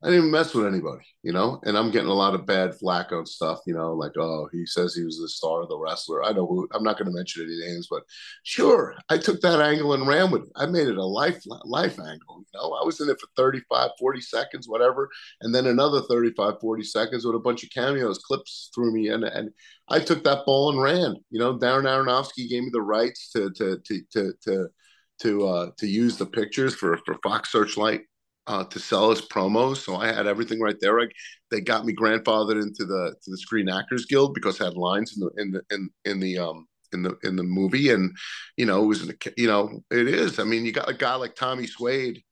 I 0.00 0.10
didn't 0.10 0.30
mess 0.30 0.54
with 0.54 0.66
anybody, 0.66 1.04
you 1.24 1.32
know, 1.32 1.58
and 1.64 1.76
I'm 1.76 1.90
getting 1.90 2.08
a 2.08 2.14
lot 2.14 2.34
of 2.34 2.46
bad 2.46 2.76
flack 2.78 3.10
on 3.10 3.26
stuff, 3.26 3.58
you 3.66 3.74
know, 3.74 3.94
like, 3.94 4.12
oh, 4.16 4.48
he 4.52 4.64
says 4.64 4.94
he 4.94 5.02
was 5.02 5.18
the 5.18 5.28
star 5.28 5.62
of 5.62 5.68
the 5.68 5.76
wrestler. 5.76 6.22
I 6.22 6.30
know 6.30 6.46
who, 6.46 6.68
I'm 6.72 6.84
not 6.84 6.98
going 6.98 7.10
to 7.10 7.16
mention 7.16 7.44
any 7.44 7.58
names, 7.58 7.88
but 7.90 8.04
sure, 8.44 8.94
I 9.08 9.18
took 9.18 9.40
that 9.40 9.60
angle 9.60 9.94
and 9.94 10.06
ran 10.06 10.30
with 10.30 10.42
it. 10.42 10.52
I 10.54 10.66
made 10.66 10.86
it 10.86 10.98
a 10.98 11.04
life, 11.04 11.42
life 11.64 11.98
angle, 11.98 12.44
you 12.54 12.60
know, 12.60 12.78
I 12.80 12.84
was 12.84 13.00
in 13.00 13.08
it 13.08 13.20
for 13.20 13.26
35, 13.36 13.90
40 13.98 14.20
seconds, 14.20 14.68
whatever. 14.68 15.10
And 15.40 15.52
then 15.52 15.66
another 15.66 16.02
35, 16.02 16.60
40 16.60 16.84
seconds 16.84 17.24
with 17.24 17.34
a 17.34 17.40
bunch 17.40 17.64
of 17.64 17.70
cameos, 17.70 18.18
clips 18.18 18.70
through 18.72 18.92
me. 18.92 19.08
And, 19.08 19.24
and 19.24 19.50
I 19.88 19.98
took 19.98 20.22
that 20.22 20.46
ball 20.46 20.70
and 20.70 20.80
ran, 20.80 21.16
you 21.30 21.40
know, 21.40 21.58
Darren 21.58 21.86
Aronofsky 21.86 22.48
gave 22.48 22.62
me 22.62 22.70
the 22.72 22.82
rights 22.82 23.30
to, 23.30 23.50
to, 23.50 23.78
to, 23.84 24.00
to, 24.12 24.32
to, 24.44 24.68
to, 25.22 25.46
uh, 25.48 25.70
to 25.78 25.88
use 25.88 26.16
the 26.16 26.26
pictures 26.26 26.76
for, 26.76 26.96
for 27.04 27.16
Fox 27.24 27.50
Searchlight 27.50 28.02
uh, 28.48 28.64
to 28.64 28.78
sell 28.80 29.12
as 29.12 29.20
promos. 29.20 29.76
So 29.76 29.96
I 29.96 30.06
had 30.08 30.26
everything 30.26 30.60
right 30.60 30.76
there. 30.80 30.98
Like 30.98 31.12
they 31.50 31.60
got 31.60 31.84
me 31.84 31.94
grandfathered 31.94 32.60
into 32.60 32.84
the 32.84 33.14
to 33.22 33.30
the 33.30 33.38
Screen 33.38 33.68
Actors 33.68 34.06
Guild 34.06 34.34
because 34.34 34.60
I 34.60 34.64
had 34.64 34.74
lines 34.74 35.16
in 35.16 35.20
the 35.20 35.42
in 35.42 35.52
the 35.52 35.62
in, 35.70 35.90
in 36.04 36.20
the 36.20 36.38
um 36.38 36.66
in 36.92 37.02
the 37.02 37.16
in 37.22 37.36
the 37.36 37.42
movie, 37.42 37.90
and 37.90 38.16
you 38.56 38.66
know 38.66 38.82
it 38.82 38.86
was 38.86 39.12
you 39.36 39.46
know 39.46 39.82
it 39.90 40.08
is. 40.08 40.38
I 40.38 40.44
mean, 40.44 40.64
you 40.64 40.72
got 40.72 40.90
a 40.90 40.94
guy 40.94 41.14
like 41.14 41.36
Tommy 41.36 41.66
Suede 41.66 42.22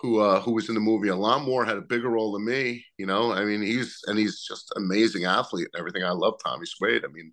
who 0.00 0.20
uh, 0.20 0.40
who 0.40 0.52
was 0.52 0.68
in 0.68 0.74
the 0.74 0.80
movie 0.80 1.08
a 1.08 1.16
lot 1.16 1.42
more, 1.42 1.64
had 1.64 1.76
a 1.76 1.82
bigger 1.82 2.08
role 2.08 2.32
than 2.32 2.44
me. 2.44 2.84
You 2.98 3.06
know, 3.06 3.32
I 3.32 3.44
mean, 3.44 3.62
he's 3.62 4.00
and 4.06 4.18
he's 4.18 4.42
just 4.42 4.72
amazing 4.76 5.24
athlete 5.24 5.68
and 5.72 5.78
everything. 5.78 6.04
I 6.04 6.10
love 6.10 6.34
Tommy 6.44 6.66
Suede. 6.66 7.04
I 7.04 7.08
mean, 7.08 7.32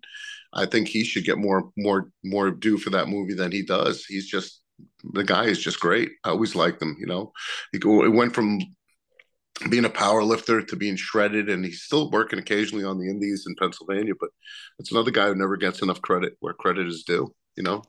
I 0.52 0.66
think 0.66 0.88
he 0.88 1.04
should 1.04 1.24
get 1.24 1.38
more 1.38 1.70
more 1.76 2.10
more 2.24 2.50
due 2.50 2.78
for 2.78 2.90
that 2.90 3.08
movie 3.08 3.34
than 3.34 3.52
he 3.52 3.62
does. 3.62 4.04
He's 4.04 4.28
just 4.28 4.62
the 5.12 5.24
guy 5.24 5.44
is 5.44 5.58
just 5.58 5.80
great. 5.80 6.10
I 6.24 6.30
always 6.30 6.54
liked 6.54 6.82
him. 6.82 6.96
You 6.98 7.06
know, 7.06 7.32
he, 7.72 7.78
it 7.78 8.14
went 8.14 8.34
from 8.34 8.60
being 9.70 9.84
a 9.84 9.90
power 9.90 10.22
lifter 10.22 10.62
to 10.62 10.76
being 10.76 10.96
shredded, 10.96 11.48
and 11.48 11.64
he's 11.64 11.82
still 11.82 12.10
working 12.10 12.38
occasionally 12.38 12.84
on 12.84 12.98
the 12.98 13.08
Indies 13.08 13.44
in 13.46 13.54
Pennsylvania. 13.56 14.14
But 14.18 14.30
it's 14.78 14.90
another 14.92 15.10
guy 15.10 15.28
who 15.28 15.34
never 15.34 15.56
gets 15.56 15.82
enough 15.82 16.02
credit 16.02 16.36
where 16.40 16.54
credit 16.54 16.86
is 16.86 17.04
due. 17.04 17.32
You 17.56 17.62
know. 17.64 17.82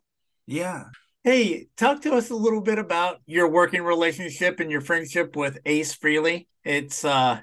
Yeah, 0.47 0.85
Hey, 1.25 1.67
talk 1.75 2.01
to 2.03 2.13
us 2.13 2.29
a 2.29 2.35
little 2.35 2.61
bit 2.61 2.79
about 2.79 3.21
your 3.25 3.49
working 3.49 3.83
relationship 3.83 4.61
and 4.61 4.71
your 4.71 4.79
friendship 4.79 5.35
with 5.35 5.59
Ace 5.65 5.93
Frehley. 5.93 6.47
It's 6.63 7.03
uh 7.03 7.41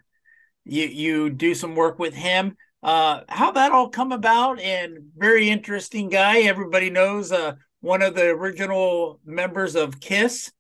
you 0.65 0.87
you 0.87 1.31
do 1.31 1.55
some 1.55 1.75
work 1.75 1.99
with 1.99 2.15
him. 2.15 2.57
Uh 2.83 3.21
how 3.29 3.53
that 3.53 3.73
all 3.73 3.91
come 3.91 4.13
about 4.13 4.61
and 4.61 5.11
very 5.15 5.51
interesting 5.51 6.09
guy. 6.09 6.41
Everybody 6.41 6.89
knows 6.89 7.33
uh 7.33 7.57
one 7.81 8.03
of 8.03 8.15
the 8.15 8.29
original 8.29 9.21
members 9.25 9.75
of 9.75 10.01
Kiss. 10.01 10.51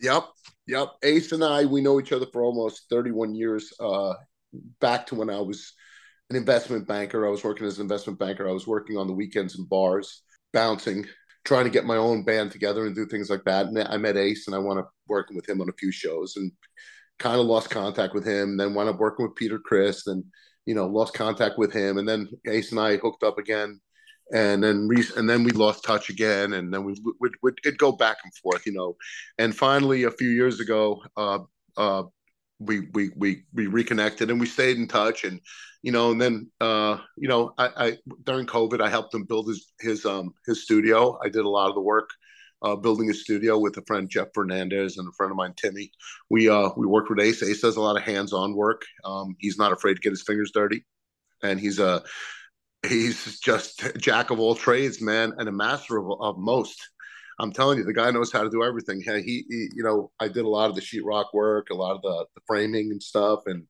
Yep. 0.00 0.24
Yep. 0.66 0.88
Ace 1.02 1.32
and 1.32 1.44
I 1.44 1.64
we 1.64 1.80
know 1.80 2.00
each 2.00 2.12
other 2.12 2.26
for 2.32 2.42
almost 2.42 2.88
31 2.90 3.34
years 3.34 3.72
uh 3.80 4.14
back 4.80 5.06
to 5.06 5.14
when 5.14 5.30
I 5.30 5.40
was 5.40 5.72
an 6.30 6.36
investment 6.36 6.86
banker. 6.86 7.26
I 7.26 7.30
was 7.30 7.44
working 7.44 7.66
as 7.66 7.78
an 7.78 7.82
investment 7.82 8.18
banker. 8.18 8.48
I 8.48 8.52
was 8.52 8.66
working 8.66 8.96
on 8.96 9.06
the 9.06 9.12
weekends 9.12 9.58
in 9.58 9.64
bars, 9.64 10.22
bouncing 10.52 11.06
trying 11.44 11.64
to 11.64 11.70
get 11.70 11.84
my 11.84 11.96
own 11.96 12.24
band 12.24 12.52
together 12.52 12.86
and 12.86 12.94
do 12.94 13.06
things 13.06 13.28
like 13.30 13.44
that. 13.44 13.66
And 13.66 13.78
I 13.78 13.96
met 13.96 14.16
Ace 14.16 14.46
and 14.46 14.54
I 14.54 14.58
wound 14.58 14.78
up 14.78 14.92
working 15.08 15.36
with 15.36 15.48
him 15.48 15.60
on 15.60 15.68
a 15.68 15.74
few 15.78 15.90
shows 15.90 16.36
and 16.36 16.52
kind 17.18 17.40
of 17.40 17.46
lost 17.46 17.70
contact 17.70 18.14
with 18.14 18.24
him. 18.24 18.56
Then 18.56 18.74
wound 18.74 18.88
up 18.88 18.98
working 18.98 19.26
with 19.26 19.36
Peter 19.36 19.58
Criss, 19.58 20.06
and, 20.06 20.24
you 20.66 20.74
know, 20.74 20.86
lost 20.86 21.14
contact 21.14 21.58
with 21.58 21.72
him. 21.72 21.98
And 21.98 22.08
then 22.08 22.28
Ace 22.46 22.70
and 22.70 22.80
I 22.80 22.96
hooked 22.96 23.22
up 23.22 23.38
again. 23.38 23.80
And 24.32 24.64
then 24.64 24.88
re- 24.88 25.04
and 25.16 25.28
then 25.28 25.44
we 25.44 25.50
lost 25.52 25.84
touch 25.84 26.08
again, 26.08 26.54
and 26.54 26.72
then 26.72 26.84
we 26.84 26.96
would 27.20 27.34
would 27.42 27.58
it'd 27.64 27.78
go 27.78 27.92
back 27.92 28.16
and 28.24 28.34
forth, 28.36 28.64
you 28.64 28.72
know. 28.72 28.96
And 29.38 29.54
finally, 29.54 30.04
a 30.04 30.10
few 30.10 30.30
years 30.30 30.58
ago, 30.58 31.02
uh, 31.18 31.40
uh, 31.76 32.04
we 32.58 32.88
we 32.94 33.10
we 33.16 33.42
we 33.52 33.66
reconnected 33.66 34.30
and 34.30 34.40
we 34.40 34.46
stayed 34.46 34.76
in 34.78 34.88
touch 34.88 35.24
and 35.24 35.40
you 35.82 35.90
know 35.90 36.12
and 36.12 36.20
then 36.20 36.50
uh 36.60 36.98
you 37.16 37.28
know 37.28 37.52
I, 37.58 37.70
I 37.76 37.98
during 38.24 38.46
covid 38.46 38.80
i 38.80 38.88
helped 38.88 39.14
him 39.14 39.24
build 39.24 39.48
his 39.48 39.72
his 39.80 40.06
um 40.06 40.32
his 40.46 40.62
studio 40.62 41.18
i 41.24 41.28
did 41.28 41.44
a 41.44 41.48
lot 41.48 41.68
of 41.68 41.74
the 41.74 41.80
work 41.80 42.10
uh, 42.62 42.76
building 42.76 43.10
a 43.10 43.14
studio 43.14 43.58
with 43.58 43.76
a 43.76 43.82
friend 43.86 44.08
Jeff 44.08 44.28
Fernandez 44.34 44.96
and 44.96 45.08
a 45.08 45.12
friend 45.12 45.30
of 45.30 45.36
mine 45.36 45.54
Timmy. 45.56 45.90
We 46.30 46.48
uh, 46.48 46.70
we 46.76 46.86
worked 46.86 47.10
with 47.10 47.20
Ace. 47.20 47.42
Ace 47.42 47.60
does 47.60 47.76
a 47.76 47.80
lot 47.80 47.96
of 47.96 48.02
hands-on 48.02 48.54
work. 48.54 48.82
Um, 49.04 49.34
he's 49.38 49.58
not 49.58 49.72
afraid 49.72 49.94
to 49.94 50.00
get 50.00 50.10
his 50.10 50.22
fingers 50.22 50.52
dirty, 50.52 50.84
and 51.42 51.58
he's 51.58 51.78
a 51.78 52.02
he's 52.86 53.38
just 53.40 53.82
jack 53.98 54.30
of 54.30 54.40
all 54.40 54.54
trades, 54.54 55.00
man, 55.00 55.32
and 55.38 55.48
a 55.48 55.52
master 55.52 55.98
of, 55.98 56.20
of 56.20 56.38
most. 56.38 56.80
I'm 57.38 57.52
telling 57.52 57.78
you, 57.78 57.84
the 57.84 57.94
guy 57.94 58.10
knows 58.10 58.32
how 58.32 58.42
to 58.42 58.50
do 58.50 58.62
everything. 58.62 59.00
He, 59.00 59.44
he, 59.48 59.68
you 59.74 59.82
know, 59.82 60.10
I 60.20 60.28
did 60.28 60.44
a 60.44 60.48
lot 60.48 60.70
of 60.70 60.76
the 60.76 60.82
sheetrock 60.82 61.26
work, 61.32 61.68
a 61.70 61.74
lot 61.74 61.96
of 61.96 62.02
the, 62.02 62.26
the 62.34 62.40
framing 62.46 62.90
and 62.90 63.02
stuff, 63.02 63.40
and 63.46 63.64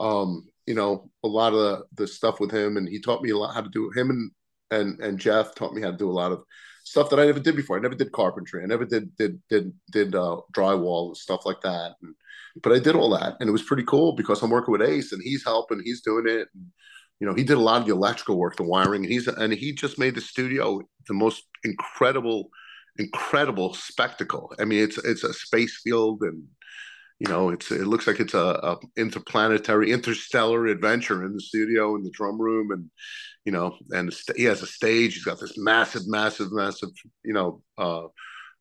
um, 0.00 0.44
you 0.66 0.74
know, 0.74 1.10
a 1.22 1.28
lot 1.28 1.52
of 1.52 1.58
the, 1.58 1.84
the 1.94 2.06
stuff 2.06 2.40
with 2.40 2.50
him. 2.50 2.76
And 2.76 2.88
he 2.88 3.00
taught 3.00 3.22
me 3.22 3.30
a 3.30 3.38
lot 3.38 3.54
how 3.54 3.60
to 3.62 3.70
do 3.70 3.90
him 3.94 4.10
and 4.10 4.30
and 4.70 5.00
and 5.00 5.18
Jeff 5.18 5.54
taught 5.54 5.74
me 5.74 5.82
how 5.82 5.90
to 5.90 5.96
do 5.96 6.10
a 6.10 6.12
lot 6.12 6.32
of 6.32 6.42
stuff 6.84 7.10
that 7.10 7.20
I 7.20 7.26
never 7.26 7.40
did 7.40 7.56
before. 7.56 7.76
I 7.76 7.80
never 7.80 7.94
did 7.94 8.12
carpentry. 8.12 8.62
I 8.62 8.66
never 8.66 8.84
did 8.84 9.14
did 9.16 9.40
did 9.48 9.72
did 9.92 10.14
uh, 10.14 10.40
drywall 10.52 11.08
and 11.08 11.16
stuff 11.16 11.46
like 11.46 11.60
that. 11.62 11.94
And, 12.02 12.14
but 12.62 12.72
I 12.72 12.78
did 12.78 12.94
all 12.94 13.10
that, 13.10 13.36
and 13.40 13.48
it 13.48 13.52
was 13.52 13.62
pretty 13.62 13.84
cool 13.84 14.12
because 14.12 14.42
I'm 14.42 14.50
working 14.50 14.72
with 14.72 14.82
Ace, 14.82 15.12
and 15.12 15.22
he's 15.22 15.44
helping, 15.44 15.82
he's 15.84 16.02
doing 16.02 16.26
it. 16.28 16.48
And, 16.54 16.66
you 17.20 17.26
know, 17.26 17.34
he 17.34 17.44
did 17.44 17.56
a 17.56 17.60
lot 17.60 17.80
of 17.80 17.86
the 17.86 17.92
electrical 17.92 18.38
work, 18.38 18.56
the 18.56 18.64
wiring, 18.64 19.04
and 19.04 19.12
he's 19.12 19.26
and 19.28 19.52
he 19.52 19.72
just 19.72 19.98
made 19.98 20.14
the 20.14 20.20
studio 20.20 20.80
the 21.06 21.14
most 21.14 21.44
incredible 21.64 22.50
incredible 22.98 23.74
spectacle. 23.74 24.52
I 24.58 24.64
mean, 24.64 24.82
it's 24.82 24.98
it's 24.98 25.24
a 25.24 25.32
space 25.32 25.80
field, 25.82 26.22
and 26.22 26.44
you 27.20 27.28
know, 27.28 27.50
it's 27.50 27.70
it 27.70 27.86
looks 27.86 28.06
like 28.06 28.20
it's 28.20 28.34
a, 28.34 28.38
a 28.38 28.78
interplanetary, 28.96 29.92
interstellar 29.92 30.66
adventure 30.66 31.24
in 31.24 31.32
the 31.32 31.40
studio, 31.40 31.96
in 31.96 32.02
the 32.02 32.10
drum 32.10 32.40
room, 32.40 32.70
and 32.72 32.90
you 33.44 33.52
know, 33.52 33.76
and 33.90 34.14
he 34.36 34.44
has 34.44 34.62
a 34.62 34.66
stage. 34.66 35.14
He's 35.14 35.24
got 35.24 35.40
this 35.40 35.56
massive, 35.56 36.06
massive, 36.06 36.50
massive, 36.50 36.90
you 37.24 37.32
know, 37.32 37.62
uh, 37.78 38.08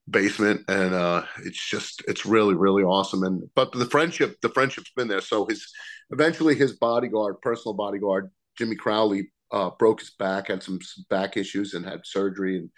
basement, 0.10 0.62
and 0.68 0.94
uh, 0.94 1.24
it's 1.44 1.70
just 1.70 2.04
it's 2.08 2.26
really, 2.26 2.54
really 2.54 2.84
awesome. 2.84 3.24
And 3.24 3.44
but 3.56 3.72
the 3.72 3.86
friendship, 3.86 4.38
the 4.42 4.50
friendship's 4.50 4.92
been 4.96 5.08
there. 5.08 5.22
So 5.22 5.46
his 5.46 5.68
eventually 6.12 6.56
his 6.56 6.74
bodyguard, 6.74 7.42
personal 7.42 7.74
bodyguard, 7.74 8.30
Jimmy 8.58 8.76
Crowley, 8.76 9.32
uh, 9.52 9.72
broke 9.78 10.00
his 10.00 10.12
back, 10.12 10.48
had 10.48 10.64
some 10.64 10.80
back 11.10 11.38
issues, 11.38 11.74
and 11.74 11.86
had 11.86 12.02
surgery, 12.06 12.58
and 12.58 12.70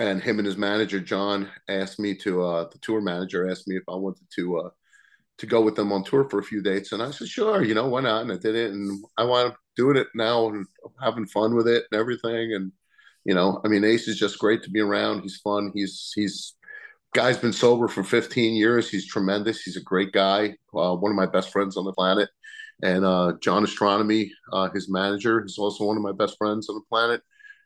and 0.00 0.22
him 0.22 0.38
and 0.38 0.46
his 0.46 0.56
manager 0.56 1.00
John 1.00 1.48
asked 1.68 1.98
me 1.98 2.14
to 2.18 2.44
uh, 2.44 2.68
the 2.70 2.78
tour 2.78 3.00
manager 3.00 3.50
asked 3.50 3.66
me 3.66 3.76
if 3.76 3.84
I 3.88 3.96
wanted 3.96 4.26
to 4.36 4.58
uh, 4.58 4.70
to 5.38 5.46
go 5.46 5.60
with 5.60 5.76
them 5.76 5.92
on 5.92 6.04
tour 6.04 6.28
for 6.28 6.38
a 6.38 6.44
few 6.44 6.62
dates, 6.62 6.92
and 6.92 7.02
I 7.02 7.10
said 7.10 7.28
sure, 7.28 7.64
you 7.64 7.74
know 7.74 7.88
why 7.88 8.00
not, 8.02 8.22
and 8.22 8.32
I 8.32 8.36
did 8.36 8.54
it, 8.54 8.70
and 8.70 9.04
I 9.16 9.24
want 9.24 9.54
doing 9.76 9.96
it 9.96 10.08
now 10.14 10.48
and 10.48 10.66
having 11.02 11.26
fun 11.26 11.54
with 11.54 11.68
it 11.68 11.84
and 11.90 12.00
everything, 12.00 12.54
and 12.54 12.72
you 13.24 13.34
know, 13.34 13.60
I 13.64 13.68
mean, 13.68 13.84
Ace 13.84 14.08
is 14.08 14.18
just 14.18 14.38
great 14.38 14.62
to 14.62 14.70
be 14.70 14.80
around. 14.80 15.20
He's 15.20 15.36
fun. 15.36 15.70
He's 15.74 16.12
he's 16.14 16.54
guy's 17.14 17.38
been 17.38 17.52
sober 17.52 17.88
for 17.88 18.02
15 18.02 18.54
years. 18.54 18.88
He's 18.88 19.06
tremendous. 19.06 19.60
He's 19.62 19.76
a 19.76 19.82
great 19.82 20.12
guy. 20.12 20.56
Uh, 20.74 20.94
one 20.94 21.12
of 21.12 21.16
my 21.16 21.26
best 21.26 21.50
friends 21.50 21.76
on 21.76 21.84
the 21.84 21.92
planet. 21.92 22.28
And 22.82 23.04
uh, 23.04 23.34
John 23.40 23.64
Astronomy, 23.64 24.30
uh, 24.52 24.70
his 24.70 24.88
manager, 24.90 25.44
is 25.44 25.58
also 25.58 25.84
one 25.84 25.96
of 25.96 26.02
my 26.02 26.12
best 26.12 26.36
friends 26.38 26.68
on 26.68 26.76
the 26.76 26.82
planet 26.88 27.22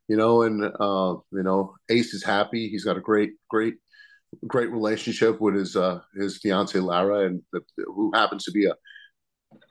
you 0.08 0.16
know, 0.16 0.42
and 0.42 0.64
uh, 0.64 1.16
you 1.32 1.42
know, 1.42 1.74
Ace 1.88 2.14
is 2.14 2.24
happy. 2.24 2.68
He's 2.68 2.84
got 2.84 2.96
a 2.96 3.00
great, 3.00 3.32
great, 3.48 3.74
great 4.46 4.70
relationship 4.70 5.40
with 5.40 5.54
his 5.54 5.76
uh, 5.76 6.00
his 6.14 6.38
fiance 6.38 6.78
Lara, 6.78 7.26
and 7.26 7.42
the, 7.52 7.62
who 7.86 8.12
happens 8.14 8.44
to 8.44 8.52
be 8.52 8.66
a 8.66 8.74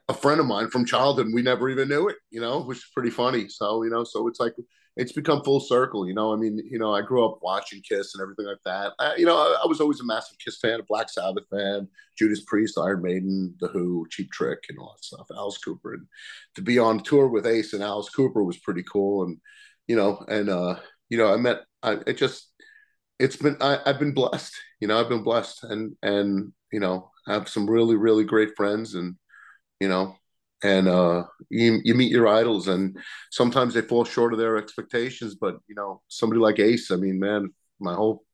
a 0.08 0.14
friend 0.14 0.40
of 0.40 0.46
mine 0.46 0.68
from 0.70 0.84
childhood. 0.84 1.28
We 1.32 1.42
never 1.42 1.68
even 1.68 1.88
knew 1.88 2.08
it, 2.08 2.16
you 2.30 2.40
know, 2.40 2.62
which 2.62 2.78
is 2.78 2.90
pretty 2.94 3.10
funny. 3.10 3.48
So 3.48 3.82
you 3.82 3.90
know, 3.90 4.04
so 4.04 4.26
it's 4.28 4.40
like 4.40 4.54
it's 4.96 5.12
become 5.12 5.42
full 5.42 5.60
circle. 5.60 6.06
You 6.06 6.14
know, 6.14 6.32
I 6.32 6.36
mean, 6.36 6.60
you 6.70 6.78
know, 6.78 6.94
I 6.94 7.00
grew 7.00 7.24
up 7.24 7.38
watching 7.42 7.80
Kiss 7.80 8.14
and 8.14 8.22
everything 8.22 8.46
like 8.46 8.62
that. 8.64 8.92
I, 8.98 9.16
you 9.16 9.24
know, 9.24 9.36
I, 9.36 9.62
I, 9.62 9.66
was 9.66 9.80
always 9.80 10.00
a 10.00 10.04
massive 10.04 10.36
Kiss 10.38 10.58
fan, 10.58 10.80
a 10.80 10.82
Black 10.82 11.08
Sabbath 11.08 11.44
fan, 11.50 11.88
Judas 12.18 12.42
Priest, 12.44 12.78
Iron 12.78 13.02
Maiden, 13.02 13.54
The 13.60 13.68
Who, 13.68 14.06
Cheap 14.10 14.30
Trick, 14.30 14.58
and 14.68 14.78
all 14.78 14.94
that 14.94 15.04
stuff. 15.04 15.26
Alice 15.34 15.58
Cooper, 15.58 15.94
and 15.94 16.06
to 16.56 16.62
be 16.62 16.78
on 16.78 17.00
tour 17.00 17.28
with 17.28 17.46
Ace 17.46 17.72
and 17.72 17.82
Alice 17.82 18.10
Cooper 18.10 18.44
was 18.44 18.58
pretty 18.58 18.82
cool. 18.82 19.24
And 19.24 19.38
you 19.86 19.96
know, 19.96 20.24
and 20.28 20.48
uh, 20.48 20.76
you 21.08 21.18
know, 21.18 21.32
I 21.32 21.36
met. 21.36 21.62
I 21.82 21.98
it 22.06 22.18
just 22.18 22.50
it's 23.18 23.36
been 23.36 23.56
I, 23.60 23.78
I've 23.86 23.98
been 23.98 24.14
blessed. 24.14 24.54
You 24.80 24.88
know, 24.88 25.00
I've 25.00 25.08
been 25.08 25.22
blessed, 25.22 25.64
and 25.64 25.96
and 26.02 26.52
you 26.70 26.80
know, 26.80 27.10
I 27.26 27.34
have 27.34 27.48
some 27.48 27.68
really 27.68 27.96
really 27.96 28.24
great 28.24 28.50
friends, 28.56 28.94
and 28.94 29.16
you 29.80 29.88
know, 29.88 30.16
and 30.62 30.88
uh, 30.88 31.24
you 31.50 31.80
you 31.84 31.94
meet 31.94 32.10
your 32.10 32.28
idols, 32.28 32.68
and 32.68 32.96
sometimes 33.30 33.74
they 33.74 33.82
fall 33.82 34.04
short 34.04 34.32
of 34.32 34.38
their 34.38 34.56
expectations. 34.56 35.34
But 35.34 35.56
you 35.68 35.74
know, 35.74 36.02
somebody 36.08 36.40
like 36.40 36.58
Ace, 36.58 36.90
I 36.90 36.96
mean, 36.96 37.18
man, 37.18 37.52
my 37.80 37.94
whole 37.94 38.24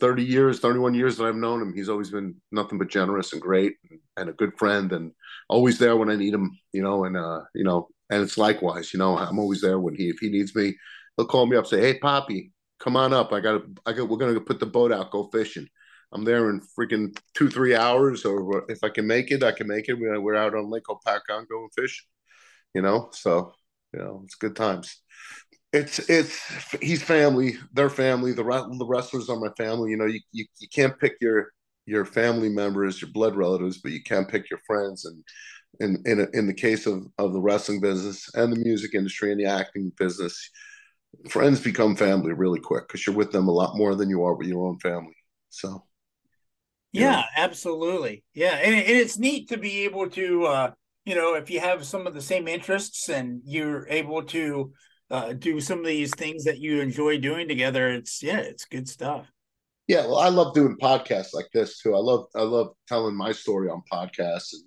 30 0.00 0.22
years, 0.24 0.60
31 0.60 0.94
years 0.94 1.16
that 1.16 1.24
I've 1.24 1.36
known 1.36 1.62
him, 1.62 1.74
he's 1.74 1.88
always 1.88 2.10
been 2.10 2.36
nothing 2.52 2.78
but 2.78 2.88
generous 2.88 3.32
and 3.32 3.40
great 3.40 3.74
and, 3.90 4.00
and, 4.16 4.28
a 4.28 4.32
good 4.34 4.52
friend 4.58 4.92
and 4.92 5.12
always 5.48 5.78
there 5.78 5.96
when 5.96 6.10
I 6.10 6.16
need 6.16 6.34
him, 6.34 6.58
you 6.72 6.82
know, 6.82 7.06
and, 7.06 7.16
uh, 7.16 7.40
you 7.54 7.64
know, 7.64 7.88
and 8.10 8.22
it's 8.22 8.36
likewise, 8.36 8.92
you 8.92 8.98
know, 8.98 9.16
I'm 9.16 9.38
always 9.38 9.62
there 9.62 9.78
when 9.78 9.94
he, 9.94 10.10
if 10.10 10.18
he 10.18 10.28
needs 10.28 10.54
me, 10.54 10.74
he'll 11.16 11.26
call 11.26 11.46
me 11.46 11.56
up, 11.56 11.66
say, 11.66 11.80
Hey, 11.80 11.98
Poppy, 11.98 12.52
come 12.78 12.96
on 12.96 13.12
up. 13.12 13.32
I 13.32 13.40
got 13.40 13.52
to, 13.52 13.64
I 13.86 13.92
got, 13.92 14.08
we're 14.08 14.34
to 14.34 14.40
put 14.40 14.60
the 14.60 14.66
boat 14.66 14.92
out, 14.92 15.10
go 15.10 15.28
fishing. 15.32 15.68
I'm 16.12 16.24
there 16.24 16.50
in 16.50 16.60
freaking 16.78 17.16
two, 17.34 17.50
three 17.50 17.74
hours, 17.74 18.24
or 18.24 18.64
if 18.70 18.82
I 18.82 18.88
can 18.88 19.06
make 19.06 19.30
it, 19.30 19.42
I 19.42 19.52
can 19.52 19.66
make 19.66 19.88
it. 19.88 19.94
We're 19.94 20.36
out 20.36 20.54
on 20.54 20.70
Lake 20.70 20.84
Hopatcong 20.84 21.48
going 21.48 21.68
fish, 21.76 22.06
you 22.74 22.82
know? 22.82 23.10
So, 23.12 23.52
you 23.92 24.00
know, 24.00 24.22
it's 24.24 24.36
good 24.36 24.56
times. 24.56 25.00
It's, 25.72 25.98
it's, 26.08 26.40
he's 26.80 27.02
family, 27.02 27.58
their 27.72 27.90
family, 27.90 28.32
the, 28.32 28.42
the 28.42 28.86
wrestlers 28.86 29.28
are 29.28 29.38
my 29.38 29.50
family. 29.56 29.90
You 29.90 29.96
know, 29.98 30.06
you, 30.06 30.20
you, 30.32 30.46
you 30.58 30.68
can't 30.68 30.98
pick 30.98 31.14
your, 31.20 31.52
your 31.86 32.04
family 32.04 32.48
members, 32.48 33.00
your 33.00 33.10
blood 33.10 33.36
relatives, 33.36 33.78
but 33.78 33.92
you 33.92 34.02
can 34.02 34.24
pick 34.24 34.48
your 34.50 34.60
friends. 34.66 35.04
And 35.04 35.22
in 35.80 36.02
in, 36.06 36.28
in 36.32 36.46
the 36.46 36.54
case 36.54 36.86
of 36.86 37.06
of 37.18 37.32
the 37.32 37.40
wrestling 37.40 37.80
business 37.80 38.28
and 38.34 38.52
the 38.52 38.58
music 38.58 38.94
industry 38.94 39.30
and 39.30 39.40
the 39.40 39.46
acting 39.46 39.92
business, 39.98 40.50
friends 41.28 41.60
become 41.60 41.96
family 41.96 42.32
really 42.32 42.60
quick 42.60 42.86
because 42.86 43.06
you're 43.06 43.16
with 43.16 43.32
them 43.32 43.48
a 43.48 43.52
lot 43.52 43.76
more 43.76 43.94
than 43.94 44.10
you 44.10 44.24
are 44.24 44.34
with 44.34 44.48
your 44.48 44.66
own 44.66 44.78
family. 44.78 45.16
So, 45.50 45.85
yeah, 46.92 47.10
know. 47.10 47.22
absolutely, 47.36 48.24
yeah, 48.34 48.56
and, 48.56 48.74
and 48.74 48.88
it's 48.88 49.18
neat 49.18 49.48
to 49.48 49.56
be 49.56 49.84
able 49.84 50.08
to, 50.10 50.44
uh, 50.44 50.70
you 51.04 51.14
know, 51.14 51.34
if 51.34 51.50
you 51.50 51.60
have 51.60 51.84
some 51.84 52.06
of 52.06 52.14
the 52.14 52.20
same 52.20 52.48
interests 52.48 53.08
and 53.08 53.40
you're 53.44 53.86
able 53.88 54.22
to 54.24 54.72
uh, 55.10 55.32
do 55.32 55.60
some 55.60 55.80
of 55.80 55.86
these 55.86 56.10
things 56.14 56.44
that 56.44 56.58
you 56.58 56.80
enjoy 56.80 57.18
doing 57.18 57.48
together. 57.48 57.88
It's 57.90 58.22
yeah, 58.22 58.38
it's 58.38 58.64
good 58.64 58.88
stuff. 58.88 59.30
Yeah, 59.86 60.02
well, 60.06 60.18
I 60.18 60.28
love 60.30 60.54
doing 60.54 60.76
podcasts 60.80 61.32
like 61.32 61.48
this 61.52 61.80
too. 61.80 61.94
I 61.94 61.98
love 61.98 62.26
I 62.34 62.42
love 62.42 62.74
telling 62.88 63.16
my 63.16 63.32
story 63.32 63.68
on 63.68 63.82
podcasts, 63.92 64.52
and 64.52 64.64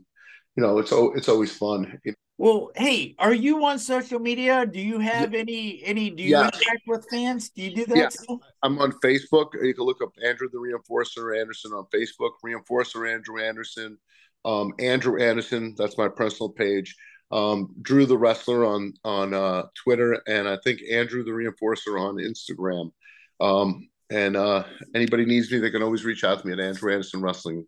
you 0.55 0.63
know, 0.63 0.77
it's 0.79 0.91
it's 0.93 1.29
always 1.29 1.55
fun. 1.55 1.99
Well, 2.39 2.71
hey, 2.75 3.15
are 3.19 3.33
you 3.33 3.65
on 3.65 3.77
social 3.77 4.19
media? 4.19 4.65
Do 4.65 4.79
you 4.79 4.99
have 4.99 5.33
any 5.33 5.81
any? 5.83 6.09
Do 6.09 6.23
you 6.23 6.31
yeah. 6.31 6.45
interact 6.45 6.83
with 6.87 7.05
fans? 7.11 7.49
Do 7.49 7.61
you 7.61 7.75
do 7.75 7.85
that? 7.87 8.15
Yeah. 8.27 8.35
I'm 8.63 8.79
on 8.79 8.93
Facebook. 9.03 9.49
You 9.61 9.73
can 9.73 9.83
look 9.83 10.01
up 10.01 10.13
Andrew 10.25 10.47
the 10.49 10.57
Reinforcer 10.57 11.37
Anderson 11.39 11.73
on 11.73 11.85
Facebook. 11.93 12.31
Reinforcer 12.43 13.13
Andrew 13.13 13.43
Anderson, 13.43 13.97
um, 14.45 14.73
Andrew 14.79 15.21
Anderson. 15.21 15.75
That's 15.77 15.97
my 15.97 16.07
personal 16.07 16.49
page 16.49 16.95
um, 17.31 17.75
Drew 17.81 18.05
the 18.05 18.17
Wrestler 18.17 18.65
on 18.65 18.93
on 19.03 19.33
uh, 19.33 19.63
Twitter, 19.75 20.21
and 20.27 20.47
I 20.47 20.57
think 20.63 20.81
Andrew 20.89 21.23
the 21.23 21.31
Reinforcer 21.31 21.99
on 21.99 22.15
Instagram. 22.15 22.91
Um, 23.39 23.89
and 24.09 24.35
uh, 24.35 24.63
anybody 24.95 25.25
needs 25.25 25.51
me, 25.51 25.59
they 25.59 25.69
can 25.69 25.83
always 25.83 26.03
reach 26.03 26.23
out 26.23 26.39
to 26.39 26.47
me 26.47 26.53
at 26.53 26.59
Andrew 26.59 26.91
Anderson 26.91 27.21
Wrestling. 27.21 27.67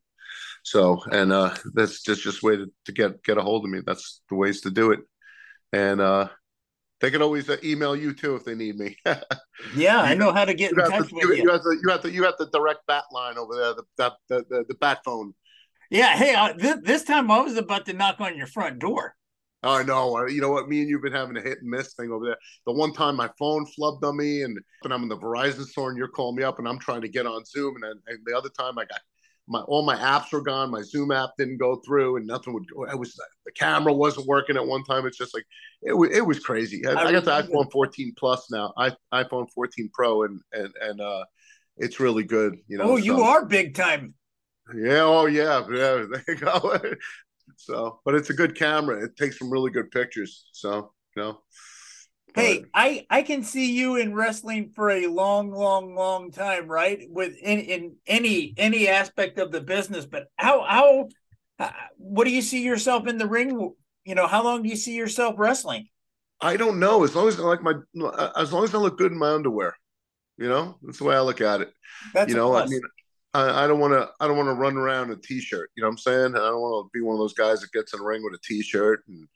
So, 0.63 1.01
and 1.11 1.31
uh, 1.31 1.55
that's 1.73 2.01
just 2.01 2.21
just 2.21 2.43
way 2.43 2.57
to, 2.57 2.71
to 2.85 2.91
get 2.91 3.23
get 3.23 3.37
a 3.37 3.41
hold 3.41 3.65
of 3.65 3.71
me. 3.71 3.81
That's 3.85 4.21
the 4.29 4.35
ways 4.35 4.61
to 4.61 4.71
do 4.71 4.91
it. 4.91 4.99
And 5.73 6.01
uh, 6.01 6.29
they 6.99 7.09
can 7.09 7.21
always 7.21 7.49
uh, 7.49 7.57
email 7.63 7.95
you 7.95 8.13
too 8.13 8.35
if 8.35 8.45
they 8.45 8.55
need 8.55 8.77
me. 8.77 8.95
yeah, 9.75 9.99
I 9.99 10.13
know 10.13 10.31
how 10.31 10.45
to 10.45 10.53
get 10.53 10.71
in 10.71 10.77
touch 10.77 11.09
the, 11.09 11.15
with 11.15 11.23
you. 11.23 11.43
You 11.43 11.51
have 11.51 11.63
the 11.63 11.79
you 11.81 11.89
have 11.89 12.01
the 12.03 12.11
you 12.11 12.23
have 12.23 12.35
the 12.37 12.47
direct 12.47 12.85
bat 12.87 13.05
line 13.11 13.37
over 13.37 13.55
there, 13.55 13.73
the 13.73 13.83
the 13.97 14.13
the, 14.29 14.45
the, 14.49 14.65
the 14.69 14.75
bat 14.75 14.99
phone. 15.03 15.33
Yeah, 15.89 16.15
hey, 16.15 16.35
uh, 16.35 16.53
th- 16.53 16.83
this 16.83 17.03
time 17.03 17.29
I 17.29 17.41
was 17.41 17.57
about 17.57 17.85
to 17.87 17.93
knock 17.93 18.21
on 18.21 18.37
your 18.37 18.47
front 18.47 18.79
door. 18.79 19.15
I 19.63 19.83
know. 19.83 20.25
You 20.27 20.41
know 20.41 20.49
what? 20.49 20.69
Me 20.69 20.81
and 20.81 20.89
you've 20.89 21.03
been 21.03 21.13
having 21.13 21.37
a 21.37 21.41
hit 21.41 21.59
and 21.59 21.69
miss 21.69 21.93
thing 21.93 22.11
over 22.11 22.25
there. 22.25 22.37
The 22.65 22.71
one 22.71 22.93
time 22.93 23.15
my 23.15 23.29
phone 23.37 23.65
flubbed 23.77 24.03
on 24.03 24.17
me, 24.17 24.41
and, 24.41 24.57
and 24.83 24.93
I'm 24.93 25.03
in 25.03 25.09
the 25.09 25.17
Verizon 25.17 25.65
store, 25.65 25.89
and 25.89 25.97
you're 25.97 26.07
calling 26.07 26.35
me 26.35 26.43
up, 26.43 26.57
and 26.57 26.67
I'm 26.67 26.79
trying 26.79 27.01
to 27.01 27.07
get 27.07 27.27
on 27.27 27.45
Zoom, 27.45 27.75
and, 27.75 27.83
then, 27.83 28.01
and 28.07 28.19
the 28.25 28.35
other 28.35 28.49
time 28.49 28.79
I 28.79 28.85
got 28.85 29.01
my 29.51 29.59
all 29.61 29.83
my 29.83 29.95
apps 29.95 30.31
were 30.31 30.41
gone. 30.41 30.71
My 30.71 30.81
Zoom 30.81 31.11
app 31.11 31.31
didn't 31.37 31.57
go 31.57 31.81
through, 31.85 32.17
and 32.17 32.25
nothing 32.25 32.53
would 32.53 32.63
go. 32.73 32.85
It 32.85 32.97
was 32.97 33.13
the 33.45 33.51
camera 33.51 33.93
wasn't 33.93 34.27
working 34.27 34.55
at 34.55 34.65
one 34.65 34.83
time. 34.83 35.05
It's 35.05 35.17
just 35.17 35.33
like 35.33 35.45
it 35.81 35.93
was. 35.93 36.09
It 36.11 36.25
was 36.25 36.39
crazy. 36.39 36.87
I, 36.87 36.93
I 36.93 37.11
got 37.11 37.25
the 37.25 37.31
iPhone 37.31 37.71
14 37.71 38.13
Plus 38.17 38.49
now. 38.49 38.73
I 38.77 38.91
iPhone 39.13 39.47
14 39.53 39.89
Pro, 39.93 40.23
and 40.23 40.39
and 40.53 40.73
and 40.81 41.01
uh, 41.01 41.25
it's 41.77 41.99
really 41.99 42.23
good. 42.23 42.57
You 42.67 42.77
know. 42.77 42.91
Oh, 42.91 42.95
you 42.95 43.21
are 43.21 43.45
big 43.45 43.75
time. 43.75 44.13
Yeah. 44.73 45.01
Oh, 45.01 45.25
yeah. 45.25 45.65
Yeah. 45.69 46.05
There 46.11 46.23
you 46.27 46.35
go. 46.35 46.79
So, 47.57 47.99
but 48.05 48.15
it's 48.15 48.29
a 48.29 48.33
good 48.33 48.55
camera. 48.55 49.03
It 49.03 49.17
takes 49.17 49.37
some 49.37 49.51
really 49.51 49.71
good 49.71 49.91
pictures. 49.91 50.45
So, 50.53 50.93
you 51.15 51.21
know. 51.21 51.39
Hey, 52.33 52.65
I 52.73 53.05
I 53.09 53.23
can 53.23 53.43
see 53.43 53.73
you 53.73 53.97
in 53.97 54.13
wrestling 54.13 54.71
for 54.73 54.89
a 54.89 55.07
long, 55.07 55.51
long, 55.51 55.95
long 55.95 56.31
time, 56.31 56.67
right? 56.67 57.05
With 57.09 57.35
in 57.37 57.59
in 57.59 57.95
any 58.07 58.53
any 58.57 58.87
aspect 58.87 59.37
of 59.37 59.51
the 59.51 59.61
business, 59.61 60.05
but 60.05 60.27
how 60.37 60.63
how 60.63 61.09
uh, 61.59 61.71
what 61.97 62.25
do 62.25 62.31
you 62.31 62.41
see 62.41 62.63
yourself 62.63 63.07
in 63.07 63.17
the 63.17 63.27
ring? 63.27 63.73
You 64.05 64.15
know, 64.15 64.27
how 64.27 64.43
long 64.43 64.63
do 64.63 64.69
you 64.69 64.75
see 64.75 64.95
yourself 64.95 65.35
wrestling? 65.37 65.87
I 66.39 66.57
don't 66.57 66.79
know. 66.79 67.03
As 67.03 67.15
long 67.15 67.27
as 67.27 67.39
I 67.39 67.43
like 67.43 67.61
my, 67.61 67.73
as 68.35 68.51
long 68.51 68.63
as 68.63 68.73
I 68.73 68.79
look 68.79 68.97
good 68.97 69.11
in 69.11 69.17
my 69.17 69.31
underwear, 69.31 69.75
you 70.37 70.49
know, 70.49 70.77
that's 70.81 70.97
the 70.97 71.03
way 71.03 71.15
I 71.15 71.21
look 71.21 71.41
at 71.41 71.61
it. 71.61 71.71
That's 72.13 72.29
you 72.29 72.35
know, 72.35 72.55
I 72.55 72.65
mean, 72.65 72.81
I, 73.33 73.65
I 73.65 73.67
don't 73.67 73.79
want 73.79 73.93
to. 73.93 74.09
I 74.19 74.27
don't 74.27 74.37
want 74.37 74.49
to 74.49 74.55
run 74.55 74.75
around 74.75 75.11
a 75.11 75.17
t-shirt. 75.17 75.69
You 75.75 75.81
know 75.81 75.87
what 75.87 75.93
I'm 75.93 75.97
saying? 75.99 76.35
I 76.35 76.49
don't 76.49 76.61
want 76.61 76.87
to 76.87 76.97
be 76.97 77.03
one 77.03 77.13
of 77.13 77.19
those 77.19 77.33
guys 77.33 77.61
that 77.61 77.71
gets 77.71 77.93
in 77.93 77.99
the 77.99 78.05
ring 78.05 78.23
with 78.23 78.33
a 78.33 78.39
t-shirt 78.43 79.03
and 79.07 79.27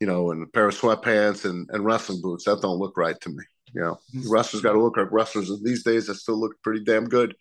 you 0.00 0.06
know, 0.06 0.30
and 0.30 0.42
a 0.42 0.46
pair 0.46 0.68
of 0.68 0.78
sweatpants 0.78 1.44
and, 1.44 1.68
and 1.72 1.84
wrestling 1.84 2.20
boots. 2.20 2.44
That 2.44 2.62
don't 2.62 2.78
look 2.78 2.96
right 2.96 3.20
to 3.20 3.28
me. 3.30 3.44
You 3.74 3.82
know, 3.82 3.98
mm-hmm. 4.14 4.30
wrestlers 4.30 4.62
got 4.62 4.72
to 4.72 4.82
look 4.82 4.96
like 4.96 5.12
wrestlers. 5.12 5.50
And 5.50 5.64
these 5.64 5.82
days, 5.82 6.06
they 6.06 6.14
still 6.14 6.38
look 6.38 6.54
pretty 6.62 6.84
damn 6.84 7.06
good. 7.06 7.34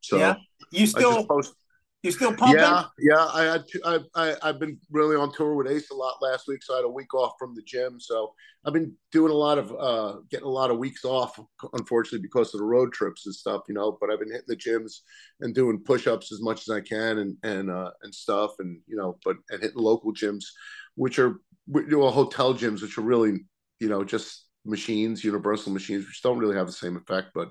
So 0.00 0.16
yeah, 0.16 0.36
you 0.72 0.86
still 0.86 1.24
post, 1.26 1.54
you 2.02 2.10
still 2.10 2.34
pumping? 2.34 2.58
Yeah, 2.58 2.84
yeah. 2.98 3.26
I 3.26 3.42
had 3.42 3.68
to, 3.68 3.80
I, 3.84 3.98
I 4.14 4.36
I've 4.42 4.58
been 4.58 4.78
really 4.90 5.16
on 5.16 5.32
tour 5.32 5.54
with 5.54 5.68
Ace 5.68 5.90
a 5.90 5.94
lot 5.94 6.22
last 6.22 6.48
week, 6.48 6.62
so 6.62 6.72
I 6.72 6.76
had 6.78 6.86
a 6.86 6.90
week 6.90 7.12
off 7.12 7.34
from 7.38 7.54
the 7.54 7.62
gym. 7.62 8.00
So 8.00 8.32
I've 8.64 8.72
been 8.72 8.94
doing 9.12 9.30
a 9.30 9.36
lot 9.36 9.58
of 9.58 9.74
uh 9.78 10.20
getting 10.30 10.46
a 10.46 10.50
lot 10.50 10.70
of 10.70 10.78
weeks 10.78 11.04
off, 11.04 11.38
unfortunately, 11.74 12.20
because 12.22 12.54
of 12.54 12.60
the 12.60 12.66
road 12.66 12.92
trips 12.94 13.26
and 13.26 13.34
stuff, 13.34 13.62
you 13.68 13.74
know. 13.74 13.98
But 14.00 14.10
I've 14.10 14.20
been 14.20 14.32
hitting 14.32 14.44
the 14.48 14.56
gyms 14.56 15.00
and 15.40 15.54
doing 15.54 15.78
push-ups 15.78 16.32
as 16.32 16.40
much 16.40 16.62
as 16.62 16.70
I 16.70 16.80
can 16.80 17.18
and 17.18 17.36
and 17.42 17.70
uh 17.70 17.90
and 18.02 18.14
stuff 18.14 18.52
and 18.58 18.80
you 18.86 18.96
know, 18.96 19.18
but 19.22 19.36
and 19.50 19.60
hitting 19.60 19.82
local 19.82 20.14
gyms, 20.14 20.46
which 20.94 21.18
are 21.18 21.40
know, 21.70 22.10
hotel 22.10 22.54
gyms, 22.54 22.82
which 22.82 22.98
are 22.98 23.02
really, 23.02 23.44
you 23.78 23.88
know, 23.88 24.04
just 24.04 24.46
machines, 24.64 25.24
universal 25.24 25.72
machines, 25.72 26.06
which 26.06 26.22
don't 26.22 26.38
really 26.38 26.56
have 26.56 26.66
the 26.66 26.72
same 26.72 26.96
effect, 26.96 27.28
but 27.34 27.48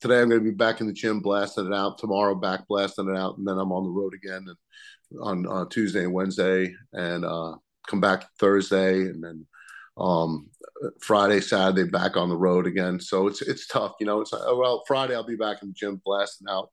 today 0.00 0.20
I'm 0.20 0.28
going 0.28 0.44
to 0.44 0.50
be 0.50 0.56
back 0.56 0.80
in 0.80 0.86
the 0.86 0.92
gym 0.92 1.20
blasting 1.20 1.66
it 1.66 1.74
out. 1.74 1.98
Tomorrow 1.98 2.34
back 2.34 2.66
blasting 2.68 3.08
it 3.08 3.16
out, 3.16 3.38
and 3.38 3.46
then 3.46 3.58
I'm 3.58 3.72
on 3.72 3.84
the 3.84 3.90
road 3.90 4.14
again 4.14 4.44
and 4.48 4.56
on 5.20 5.46
uh, 5.46 5.64
Tuesday 5.70 6.04
and 6.04 6.12
Wednesday, 6.12 6.74
and 6.92 7.24
uh, 7.24 7.54
come 7.86 8.00
back 8.00 8.26
Thursday, 8.38 9.02
and 9.02 9.22
then 9.22 9.46
um, 9.96 10.48
Friday, 11.00 11.40
Saturday 11.40 11.88
back 11.88 12.16
on 12.16 12.28
the 12.28 12.36
road 12.36 12.66
again. 12.66 12.98
So 13.00 13.28
it's 13.28 13.42
it's 13.42 13.66
tough, 13.66 13.92
you 14.00 14.06
know. 14.06 14.20
It's 14.20 14.32
uh, 14.32 14.42
well 14.48 14.82
Friday 14.86 15.14
I'll 15.14 15.26
be 15.26 15.36
back 15.36 15.62
in 15.62 15.68
the 15.68 15.74
gym 15.74 16.00
blasting 16.04 16.48
out 16.50 16.70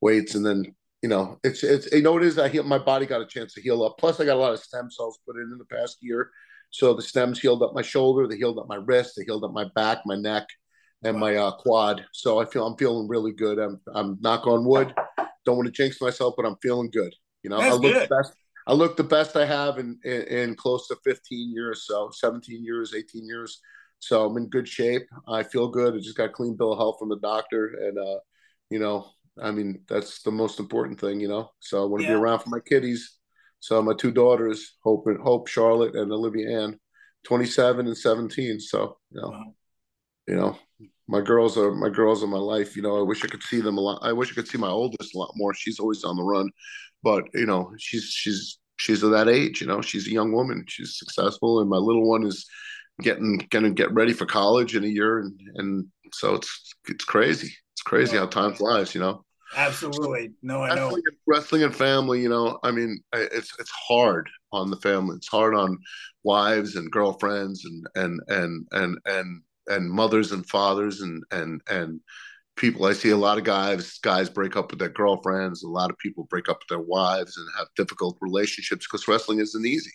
weights, 0.00 0.34
and 0.34 0.44
then 0.44 0.74
you 1.04 1.08
know 1.08 1.38
it's 1.44 1.62
it's 1.62 1.92
you 1.92 2.00
know 2.00 2.12
what 2.12 2.22
it 2.22 2.28
is. 2.28 2.38
I 2.38 2.48
heal 2.48 2.62
my 2.62 2.78
body 2.78 3.04
got 3.04 3.20
a 3.20 3.26
chance 3.26 3.52
to 3.52 3.60
heal 3.60 3.82
up. 3.84 3.98
Plus 3.98 4.18
I 4.20 4.24
got 4.24 4.36
a 4.36 4.40
lot 4.40 4.54
of 4.54 4.58
stem 4.58 4.90
cells 4.90 5.18
put 5.26 5.36
in 5.36 5.50
in 5.52 5.58
the 5.58 5.66
past 5.66 5.98
year. 6.00 6.30
So 6.70 6.94
the 6.94 7.02
stems 7.02 7.38
healed 7.38 7.62
up 7.62 7.74
my 7.74 7.82
shoulder, 7.82 8.26
they 8.26 8.38
healed 8.38 8.58
up 8.58 8.68
my 8.68 8.76
wrist, 8.76 9.12
they 9.14 9.24
healed 9.24 9.44
up 9.44 9.52
my 9.52 9.66
back, 9.74 9.98
my 10.06 10.16
neck, 10.16 10.46
and 11.02 11.18
my 11.18 11.36
uh, 11.36 11.50
quad. 11.58 12.06
So 12.12 12.40
I 12.40 12.46
feel 12.46 12.66
I'm 12.66 12.78
feeling 12.78 13.06
really 13.06 13.32
good. 13.32 13.58
I'm 13.58 13.82
I'm 13.94 14.16
knock 14.22 14.46
on 14.46 14.64
wood. 14.64 14.94
Don't 15.44 15.58
want 15.58 15.66
to 15.66 15.72
jinx 15.72 16.00
myself, 16.00 16.36
but 16.38 16.46
I'm 16.46 16.56
feeling 16.62 16.88
good. 16.90 17.14
You 17.42 17.50
know, 17.50 17.58
That's 17.58 17.72
I 17.72 17.74
look 17.74 17.92
good. 17.92 18.08
the 18.08 18.16
best. 18.16 18.32
I 18.66 18.72
look 18.72 18.96
the 18.96 19.04
best 19.04 19.36
I 19.36 19.44
have 19.44 19.76
in, 19.76 19.98
in, 20.06 20.22
in 20.22 20.54
close 20.54 20.88
to 20.88 20.96
15 21.04 21.52
years, 21.52 21.84
so 21.86 22.08
17 22.14 22.64
years, 22.64 22.94
18 22.94 23.26
years. 23.26 23.60
So 23.98 24.24
I'm 24.24 24.38
in 24.38 24.48
good 24.48 24.66
shape. 24.66 25.06
I 25.28 25.42
feel 25.42 25.68
good. 25.68 25.92
I 25.92 25.98
just 25.98 26.16
got 26.16 26.30
a 26.30 26.32
clean 26.32 26.56
bill 26.56 26.72
of 26.72 26.78
health 26.78 26.96
from 26.98 27.10
the 27.10 27.18
doctor, 27.18 27.66
and 27.66 27.98
uh, 27.98 28.20
you 28.70 28.78
know, 28.78 29.10
I 29.42 29.50
mean, 29.50 29.80
that's 29.88 30.22
the 30.22 30.30
most 30.30 30.60
important 30.60 31.00
thing, 31.00 31.20
you 31.20 31.28
know. 31.28 31.50
So 31.60 31.82
I 31.82 31.86
want 31.86 32.02
to 32.02 32.08
yeah. 32.08 32.14
be 32.14 32.20
around 32.20 32.40
for 32.40 32.50
my 32.50 32.60
kiddies. 32.60 33.18
So 33.60 33.80
my 33.82 33.94
two 33.94 34.12
daughters, 34.12 34.76
Hope 34.82 35.06
and 35.06 35.20
Hope, 35.20 35.48
Charlotte, 35.48 35.94
and 35.94 36.12
Olivia 36.12 36.60
Ann, 36.60 36.78
27 37.24 37.86
and 37.86 37.96
17. 37.96 38.60
So 38.60 38.98
you 39.10 39.20
know, 39.20 39.28
wow. 39.28 39.54
you 40.28 40.36
know, 40.36 40.58
my 41.08 41.20
girls 41.20 41.56
are 41.58 41.72
my 41.72 41.88
girls 41.88 42.22
are 42.22 42.28
my 42.28 42.38
life. 42.38 42.76
You 42.76 42.82
know, 42.82 42.98
I 42.98 43.02
wish 43.02 43.24
I 43.24 43.28
could 43.28 43.42
see 43.42 43.60
them 43.60 43.78
a 43.78 43.80
lot. 43.80 44.00
I 44.02 44.12
wish 44.12 44.30
I 44.30 44.34
could 44.34 44.48
see 44.48 44.58
my 44.58 44.68
oldest 44.68 45.14
a 45.14 45.18
lot 45.18 45.32
more. 45.34 45.54
She's 45.54 45.80
always 45.80 46.04
on 46.04 46.16
the 46.16 46.22
run, 46.22 46.50
but 47.02 47.24
you 47.34 47.46
know, 47.46 47.72
she's 47.78 48.04
she's 48.04 48.58
she's 48.76 49.02
of 49.02 49.10
that 49.12 49.28
age. 49.28 49.60
You 49.60 49.66
know, 49.66 49.80
she's 49.80 50.06
a 50.06 50.12
young 50.12 50.32
woman. 50.32 50.64
She's 50.68 50.98
successful, 50.98 51.60
and 51.60 51.68
my 51.68 51.76
little 51.76 52.08
one 52.08 52.24
is 52.24 52.46
getting 53.02 53.38
gonna 53.50 53.70
get 53.70 53.92
ready 53.92 54.12
for 54.12 54.26
college 54.26 54.76
in 54.76 54.84
a 54.84 54.88
year, 54.88 55.18
and 55.18 55.40
and 55.56 55.86
so 56.12 56.34
it's 56.34 56.74
it's 56.88 57.04
crazy. 57.04 57.54
Crazy 57.84 58.16
how 58.16 58.26
time 58.26 58.54
flies. 58.54 58.94
You 58.94 59.00
know. 59.00 59.24
Absolutely, 59.56 60.32
no, 60.42 60.62
I 60.62 60.74
know. 60.74 60.86
Wrestling, 60.86 61.02
wrestling 61.26 61.62
and 61.62 61.76
family, 61.76 62.20
you 62.20 62.28
know, 62.28 62.58
I 62.62 62.70
mean, 62.70 63.00
it's 63.12 63.52
it's 63.58 63.70
hard 63.70 64.28
on 64.52 64.70
the 64.70 64.78
family. 64.78 65.16
It's 65.16 65.28
hard 65.28 65.54
on 65.54 65.78
wives 66.24 66.76
and 66.76 66.90
girlfriends 66.90 67.64
and 67.64 67.86
and 67.94 68.20
and 68.28 68.66
and 68.72 68.98
and 69.06 69.42
and 69.68 69.90
mothers 69.90 70.32
and 70.32 70.46
fathers 70.48 71.00
and 71.02 71.22
and 71.30 71.60
and 71.68 72.00
people. 72.56 72.84
I 72.86 72.92
see 72.92 73.10
a 73.10 73.16
lot 73.16 73.38
of 73.38 73.44
guys 73.44 73.98
guys 73.98 74.30
break 74.30 74.56
up 74.56 74.70
with 74.70 74.78
their 74.78 74.88
girlfriends. 74.88 75.62
A 75.62 75.68
lot 75.68 75.90
of 75.90 75.98
people 75.98 76.24
break 76.30 76.48
up 76.48 76.58
with 76.58 76.68
their 76.68 76.84
wives 76.86 77.36
and 77.36 77.46
have 77.58 77.68
difficult 77.76 78.16
relationships 78.20 78.86
because 78.86 79.08
wrestling 79.08 79.40
isn't 79.40 79.66
easy. 79.66 79.92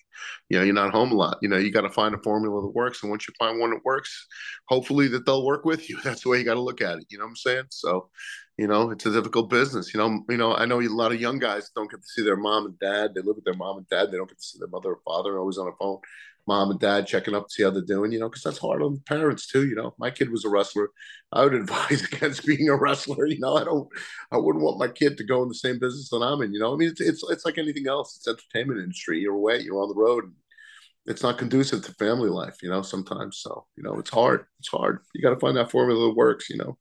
You 0.50 0.58
know, 0.58 0.63
you're 0.65 0.74
not 0.74 0.91
home 0.91 1.12
a 1.12 1.15
lot. 1.15 1.38
You 1.41 1.50
know, 1.50 1.58
you 1.58 1.72
got 1.72 1.82
to 1.82 1.89
find 1.89 2.13
a 2.13 2.19
formula 2.19 2.62
that 2.62 2.76
works, 2.76 3.02
and 3.02 3.10
once 3.10 3.28
you 3.28 3.34
find 3.39 3.60
one 3.60 3.72
that 3.72 3.86
works, 3.86 4.28
hopefully 4.67 5.08
that 5.10 5.26
they'll 5.26 5.45
work 5.45 5.65
with 5.65 5.89
you. 5.89 6.00
That's 6.04 6.24
the 6.24 6.30
way 6.30 6.39
you 6.39 6.45
got 6.45 6.56
to 6.56 6.62
look 6.62 6.82
at 6.82 6.98
it. 6.98 7.06
You 7.10 7.17
know 7.17 7.26
what 7.26 7.32
I'm 7.32 7.36
saying? 7.38 7.65
So, 7.69 8.10
you 8.58 8.67
know, 8.67 8.91
it's 8.91 9.06
a 9.06 9.12
difficult 9.12 9.50
business. 9.50 9.93
You 9.93 10.00
know, 10.00 10.24
you 10.30 10.38
know, 10.38 10.54
I 10.56 10.65
know 10.65 10.82
a 10.82 10.88
lot 10.88 11.13
of 11.13 11.22
young 11.22 11.39
guys 11.39 11.69
don't 11.76 11.89
get 11.89 12.02
to 12.02 12.08
see 12.08 12.24
their 12.24 12.38
mom 12.38 12.65
and 12.65 12.80
dad. 12.80 13.12
They 13.15 13.22
live 13.22 13.36
with 13.36 13.45
their 13.45 13.54
mom 13.54 13.78
and 13.78 13.88
dad. 13.89 14.12
They 14.12 14.17
don't 14.17 14.30
get 14.30 14.39
to 14.39 14.43
see 14.43 14.60
their 14.60 14.67
mother 14.67 14.89
or 14.89 15.00
father. 15.06 15.39
Always 15.39 15.58
on 15.58 15.67
the 15.67 15.74
phone 15.80 16.00
mom 16.49 16.71
and 16.71 16.79
dad 16.79 17.05
checking 17.05 17.35
up 17.35 17.47
to 17.47 17.53
see 17.53 17.63
how 17.63 17.69
they're 17.69 17.83
doing, 17.83 18.12
you 18.12 18.19
know, 18.19 18.27
because 18.27 18.41
that's 18.41 18.57
hard 18.57 18.81
on 18.81 18.99
parents 19.05 19.45
too. 19.45 19.67
You 19.67 19.75
know, 19.75 19.93
my 19.99 20.09
kid 20.09 20.31
was 20.31 20.45
a 20.45 20.49
wrestler. 20.49 20.89
I 21.31 21.43
would 21.43 21.53
advise 21.63 22.03
against 22.03 22.45
being 22.45 22.69
a 22.69 22.75
wrestler. 22.75 23.27
You 23.27 23.39
know, 23.39 23.55
I 23.55 23.63
don't, 23.63 23.88
I 24.31 24.38
wouldn't 24.38 24.63
want 24.63 24.79
my 24.79 24.88
kid 24.88 25.15
to 25.17 25.23
go 25.23 25.43
in 25.43 25.47
the 25.47 25.53
same 25.55 25.77
business 25.77 26.09
that 26.09 26.17
I'm 26.17 26.41
in. 26.41 26.51
You 26.51 26.59
know, 26.59 26.73
I 26.73 26.75
mean, 26.75 26.89
it's 26.89 27.01
it's, 27.01 27.23
it's 27.29 27.45
like 27.45 27.59
anything 27.59 27.88
else. 27.88 28.17
It's 28.17 28.27
entertainment 28.27 28.81
industry. 28.81 29.19
You're 29.19 29.35
away. 29.35 29.59
You're 29.59 29.81
on 29.81 29.89
the 29.89 30.01
road. 30.01 30.33
It's 31.05 31.23
not 31.23 31.38
conducive 31.38 31.85
to 31.85 31.93
family 31.93 32.29
life. 32.29 32.57
You 32.63 32.69
know, 32.69 32.81
sometimes. 32.81 33.38
So 33.38 33.67
you 33.77 33.83
know, 33.83 33.99
it's 33.99 34.09
hard. 34.09 34.45
It's 34.59 34.69
hard. 34.69 34.99
You 35.13 35.21
got 35.21 35.35
to 35.35 35.39
find 35.39 35.55
that 35.55 35.71
formula 35.71 36.07
that 36.07 36.15
works. 36.15 36.49
You 36.49 36.57
know. 36.57 36.77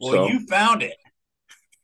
Well, 0.00 0.12
so, 0.12 0.28
you 0.28 0.46
found 0.46 0.82
it. 0.82 0.96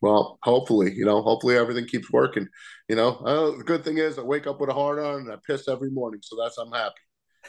Well, 0.05 0.39
hopefully, 0.43 0.93
you 0.95 1.07
know, 1.07 1.23
hopefully 1.23 1.57
everything 1.57 1.87
keeps 1.87 2.13
working. 2.13 2.47
You 2.91 2.97
know, 2.97 3.13
uh, 3.25 3.57
the 3.57 3.65
good 3.65 3.85
thing 3.85 3.97
is 3.97 4.19
I 4.19 4.21
wake 4.21 4.47
up 4.47 4.61
with 4.61 4.69
a 4.69 4.75
heart 4.75 4.99
on 4.99 5.21
and 5.21 5.33
I 5.33 5.37
piss 5.47 5.67
every 5.67 5.91
morning, 5.91 6.21
so 6.23 6.37
that's 6.37 6.59
I'm 6.59 6.71
happy. 6.71 7.01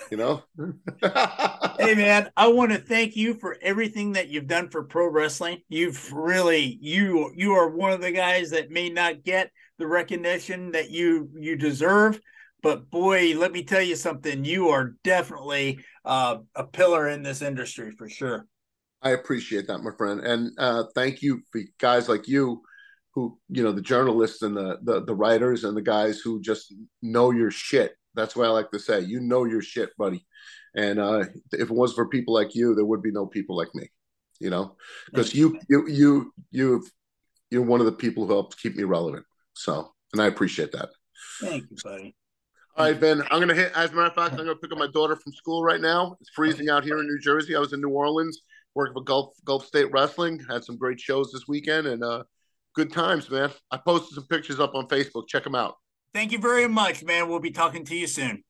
You 0.10 0.16
know. 0.16 0.44
hey 1.80 1.96
man, 1.96 2.30
I 2.38 2.48
want 2.48 2.72
to 2.72 2.78
thank 2.78 3.18
you 3.18 3.34
for 3.34 3.58
everything 3.62 4.14
that 4.14 4.30
you've 4.30 4.48
done 4.48 4.70
for 4.70 4.86
pro 4.86 5.10
wrestling. 5.10 5.64
You've 5.68 6.14
really 6.14 6.78
you 6.80 7.34
you 7.36 7.52
are 7.56 7.76
one 7.76 7.92
of 7.92 8.00
the 8.00 8.14
guys 8.14 8.52
that 8.52 8.72
may 8.72 8.88
not 8.88 9.26
get 9.26 9.52
the 9.78 9.88
recognition 9.88 10.72
that 10.72 10.90
you 10.92 11.30
you 11.38 11.58
deserve, 11.58 12.22
but 12.64 12.90
boy, 12.90 13.34
let 13.36 13.52
me 13.52 13.66
tell 13.66 13.82
you 13.82 13.98
something. 13.98 14.46
You 14.46 14.70
are 14.70 14.96
definitely 15.04 15.84
uh, 16.06 16.38
a 16.56 16.64
pillar 16.64 17.10
in 17.10 17.22
this 17.22 17.42
industry 17.42 17.92
for 17.92 18.08
sure. 18.08 18.48
I 19.06 19.12
appreciate 19.12 19.68
that, 19.68 19.84
my 19.84 19.92
friend, 19.98 20.20
and 20.22 20.52
uh, 20.58 20.86
thank 20.96 21.22
you 21.22 21.42
for 21.52 21.62
guys 21.80 22.10
like 22.10 22.28
you 22.28 22.64
who 23.16 23.40
you 23.50 23.64
know 23.64 23.72
the 23.72 23.82
journalists 23.82 24.42
and 24.42 24.56
the, 24.56 24.78
the 24.84 25.04
the 25.06 25.16
writers 25.16 25.64
and 25.64 25.76
the 25.76 25.82
guys 25.82 26.20
who 26.20 26.42
just 26.42 26.74
know 27.02 27.32
your 27.32 27.50
shit 27.50 27.96
that's 28.14 28.36
what 28.36 28.46
i 28.46 28.50
like 28.50 28.70
to 28.70 28.80
say 28.80 29.00
you 29.00 29.22
know 29.22 29.46
your 29.46 29.62
shit 29.62 29.90
buddy 29.98 30.26
and 30.76 31.00
uh 31.00 31.24
if 31.54 31.70
it 31.70 31.72
was 31.72 31.94
for 31.94 32.10
people 32.10 32.34
like 32.34 32.54
you 32.54 32.76
there 32.76 32.86
would 32.86 33.02
be 33.02 33.12
no 33.12 33.26
people 33.26 33.56
like 33.56 33.74
me 33.74 33.88
you 34.40 34.50
know 34.50 34.76
because 35.06 35.34
you 35.34 35.58
you 35.70 35.88
you 35.88 36.34
you 36.52 36.86
you're 37.50 37.62
one 37.62 37.80
of 37.80 37.86
the 37.86 37.92
people 37.92 38.28
who 38.28 38.34
helped 38.34 38.62
keep 38.62 38.76
me 38.76 38.84
relevant 38.84 39.26
so 39.54 39.94
and 40.12 40.22
i 40.22 40.28
appreciate 40.28 40.74
that 40.74 40.90
thank 41.42 41.64
you 41.72 41.78
buddy 41.84 42.16
all 42.78 42.84
right, 42.84 43.00
Ben. 43.00 43.22
I'm 43.32 43.40
gonna 43.40 43.56
hit. 43.56 43.72
As 43.74 43.92
a 43.92 43.94
matter 43.94 44.08
of 44.08 44.16
fact, 44.16 44.34
I'm 44.34 44.40
gonna 44.40 44.54
pick 44.54 44.74
up 44.74 44.78
my 44.78 44.88
daughter 44.88 45.16
from 45.16 45.32
school 45.32 45.64
right 45.64 45.80
now. 45.80 46.18
It's 46.20 46.30
freezing 46.32 46.70
out 46.70 46.84
here 46.84 47.00
in 47.00 47.08
New 47.08 47.20
Jersey. 47.20 47.56
I 47.56 47.60
was 47.60 47.72
in 47.72 47.80
New 47.80 47.88
Orleans, 47.88 48.42
working 48.76 48.94
for 48.94 49.04
Gulf 49.04 49.34
Gulf 49.46 49.66
State 49.66 49.92
Wrestling. 49.92 50.40
Had 50.50 50.64
some 50.64 50.78
great 50.78 51.00
shows 51.00 51.32
this 51.32 51.48
weekend, 51.48 51.88
and 51.88 52.04
uh, 52.04 52.24
good 52.76 52.92
times, 52.92 53.30
man. 53.30 53.52
I 53.72 53.78
posted 53.78 54.16
some 54.16 54.28
pictures 54.28 54.60
up 54.60 54.76
on 54.76 54.88
Facebook. 54.88 55.28
Check 55.28 55.44
them 55.44 55.56
out. 55.56 55.76
Thank 56.14 56.32
you 56.32 56.38
very 56.38 56.68
much, 56.68 57.04
man. 57.04 57.28
We'll 57.28 57.40
be 57.40 57.52
talking 57.52 57.86
to 57.86 57.96
you 57.96 58.08
soon. 58.08 58.44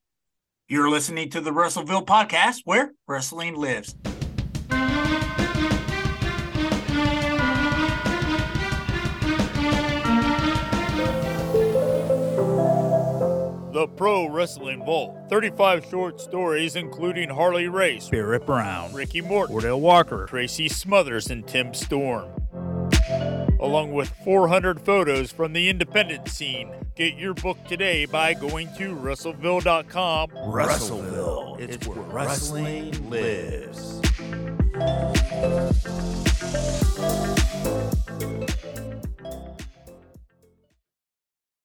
You're 0.68 0.90
listening 0.90 1.30
to 1.30 1.40
the 1.40 1.52
Wrestleville 1.52 2.06
podcast 2.06 2.58
where 2.64 2.92
wrestling 3.06 3.54
lives. 3.54 3.94
The 13.76 13.86
Pro 13.86 14.26
Wrestling 14.26 14.82
Vault. 14.86 15.28
35 15.28 15.84
short 15.90 16.18
stories, 16.18 16.76
including 16.76 17.28
Harley 17.28 17.68
Race, 17.68 18.08
Barrett 18.08 18.46
Brown, 18.46 18.90
Ricky 18.94 19.20
Morton, 19.20 19.52
Wardell 19.52 19.82
Walker, 19.82 20.24
Tracy 20.24 20.66
Smothers, 20.66 21.26
and 21.28 21.46
Tim 21.46 21.74
Storm. 21.74 22.30
Along 23.60 23.92
with 23.92 24.08
400 24.24 24.80
photos 24.80 25.30
from 25.30 25.52
the 25.52 25.68
independent 25.68 26.26
scene. 26.26 26.72
Get 26.94 27.18
your 27.18 27.34
book 27.34 27.62
today 27.66 28.06
by 28.06 28.32
going 28.32 28.68
to 28.78 28.96
Wrestleville.com. 28.96 30.30
Wrestleville, 30.30 31.60
it's, 31.60 31.76
it's 31.76 31.86
where 31.86 32.00
wrestling 32.00 33.10
lives. 33.10 34.00